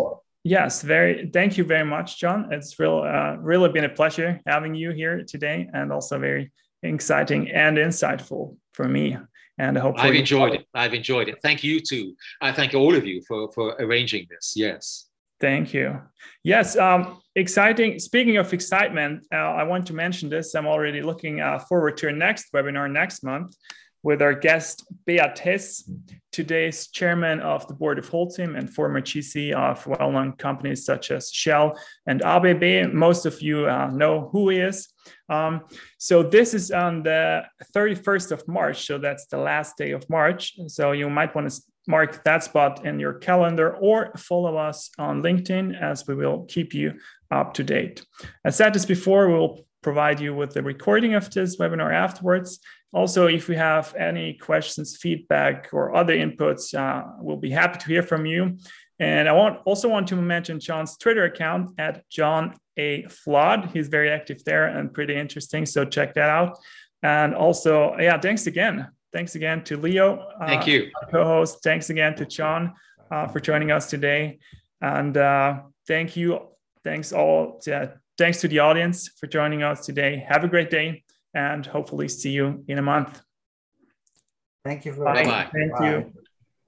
Yes, 0.47 0.83
very. 0.83 1.29
Thank 1.33 1.59
you 1.59 1.65
very 1.65 1.85
much, 1.85 2.21
John. 2.21 2.53
It's 2.53 2.79
real, 2.79 2.99
uh, 2.99 3.35
really 3.41 3.69
been 3.69 3.83
a 3.83 3.89
pleasure 3.89 4.41
having 4.47 4.77
you 4.77 4.93
here 4.93 5.25
today, 5.27 5.69
and 5.73 5.93
also 5.93 6.21
very 6.21 6.53
exciting 6.85 7.51
and 7.51 7.77
insightful 7.77 8.57
for 8.73 8.87
me. 8.87 9.17
And 9.59 9.77
hopefully, 9.77 10.09
I've 10.09 10.15
enjoyed 10.15 10.55
it. 10.55 10.67
I've 10.73 10.95
enjoyed 10.95 11.29
it. 11.29 11.39
Thank 11.43 11.65
you 11.65 11.81
too. 11.81 12.15
I 12.41 12.53
thank 12.53 12.75
all 12.75 12.95
of 12.95 13.05
you 13.05 13.23
for 13.27 13.51
for 13.55 13.75
arranging 13.81 14.29
this. 14.31 14.53
Yes. 14.55 15.09
Thank 15.41 15.75
you. 15.75 16.01
Yes, 16.45 16.77
um, 16.77 17.21
exciting. 17.35 17.99
Speaking 17.99 18.37
of 18.37 18.53
excitement, 18.53 19.27
uh, 19.33 19.61
I 19.61 19.65
want 19.65 19.85
to 19.89 19.95
mention 19.95 20.31
this. 20.31 20.55
I'm 20.55 20.69
already 20.69 21.03
looking 21.03 21.41
uh, 21.41 21.59
forward 21.59 21.97
to 21.99 22.07
our 22.07 22.13
next 22.13 22.53
webinar 22.55 22.89
next 22.89 23.25
month 23.25 23.57
with 24.07 24.23
our 24.23 24.35
guest 24.35 24.87
Beat 25.05 25.21
today's 26.31 26.87
chairman 26.87 27.41
of 27.41 27.67
the 27.67 27.75
board 27.75 27.99
of 27.99 28.09
Holcim 28.09 28.57
and 28.57 28.73
former 28.73 29.01
GC 29.01 29.53
of 29.53 29.85
well-known 29.85 30.35
companies 30.35 30.85
such 30.85 31.11
as 31.11 31.33
Shell 31.33 31.77
and 32.07 32.23
ABB. 32.23 32.95
Most 32.95 33.27
of 33.27 33.43
you 33.43 33.69
uh, 33.69 33.91
know 33.91 34.29
who 34.31 34.51
he 34.51 34.59
is. 34.59 34.87
Um, 35.29 35.63
so 35.99 36.23
this 36.23 36.55
is 36.55 36.71
on 36.71 37.03
the 37.03 37.43
31st 37.75 38.31
of 38.31 38.47
March, 38.47 38.87
so 38.87 38.97
that's 38.97 39.27
the 39.27 39.39
last 39.39 39.77
day 39.77 39.91
of 39.91 40.09
March. 40.09 40.55
So 40.69 40.93
you 40.93 41.11
might 41.11 41.35
want 41.35 41.51
to 41.51 41.61
mark 41.89 42.23
that 42.23 42.45
spot 42.45 42.87
in 42.87 43.01
your 43.01 43.15
calendar 43.15 43.75
or 43.75 44.13
follow 44.17 44.57
us 44.57 44.89
on 44.99 45.21
LinkedIn 45.21 45.81
as 45.83 46.07
we 46.07 46.15
will 46.15 46.45
keep 46.45 46.75
you 46.75 46.93
up 47.33 47.55
to 47.55 47.65
date. 47.65 48.07
I 48.45 48.51
said 48.51 48.73
this 48.73 48.87
before, 48.87 49.29
we'll 49.29 49.66
provide 49.87 50.19
you 50.19 50.35
with 50.35 50.53
the 50.53 50.65
recording 50.75 51.15
of 51.15 51.25
this 51.31 51.59
webinar 51.61 51.93
afterwards. 51.95 52.59
Also, 52.93 53.21
if 53.29 53.49
you 53.49 53.55
have 53.55 53.95
any 53.95 54.35
questions, 54.35 54.97
feedback, 54.97 55.69
or 55.73 55.95
other 55.95 56.17
inputs, 56.27 56.65
uh, 56.75 57.05
we'll 57.25 57.45
be 57.49 57.53
happy 57.61 57.79
to 57.79 57.87
hear 57.87 58.03
from 58.03 58.27
you. 58.27 58.59
And 58.99 59.29
I 59.29 59.33
want, 59.41 59.55
also 59.65 59.89
want 59.89 60.09
to 60.09 60.17
mention 60.17 60.59
John's 60.59 60.97
Twitter 60.97 61.25
account 61.33 61.65
at 61.79 61.95
John 62.09 62.43
A. 62.77 63.05
Flood. 63.23 63.71
He's 63.73 63.87
very 63.87 64.11
active 64.11 64.43
there 64.45 64.67
and 64.77 64.93
pretty 64.93 65.15
interesting. 65.15 65.67
So 65.67 65.85
check 65.85 66.15
that 66.15 66.31
out. 66.31 66.59
And 67.03 67.33
also, 67.35 67.97
yeah, 68.07 68.19
thanks 68.19 68.49
again. 68.49 68.89
Thanks 69.13 69.37
again 69.37 69.63
to 69.65 69.77
Leo. 69.77 70.09
Uh, 70.41 70.47
Thank 70.47 70.67
you. 70.67 70.91
Co-host. 71.13 71.63
Thanks 71.63 71.91
again 71.91 72.17
to 72.17 72.27
John 72.27 72.73
uh, 73.13 73.29
for 73.29 73.39
joining 73.39 73.71
us 73.71 73.89
today. 73.89 74.41
And 74.81 75.17
uh, 75.17 75.61
thank 75.87 76.17
you. 76.17 76.29
Thanks 76.83 77.13
all. 77.13 77.61
To, 77.65 78.01
thanks 78.19 78.41
to 78.41 78.49
the 78.49 78.59
audience 78.59 79.11
for 79.19 79.27
joining 79.27 79.63
us 79.63 79.87
today. 79.87 80.25
Have 80.29 80.45
a 80.45 80.49
great 80.49 80.71
day 80.71 81.05
and 81.35 81.65
hopefully 81.67 82.09
see 82.09 82.31
you 82.31 82.65
in 82.69 82.79
a 82.79 82.83
month. 82.83 83.21
Thank 84.65 84.85
you. 84.85 84.93
Bye. 84.93 85.25
Bye. 85.25 85.49
Thank 85.53 85.73
Bye. 85.79 85.91
you. 85.91 86.13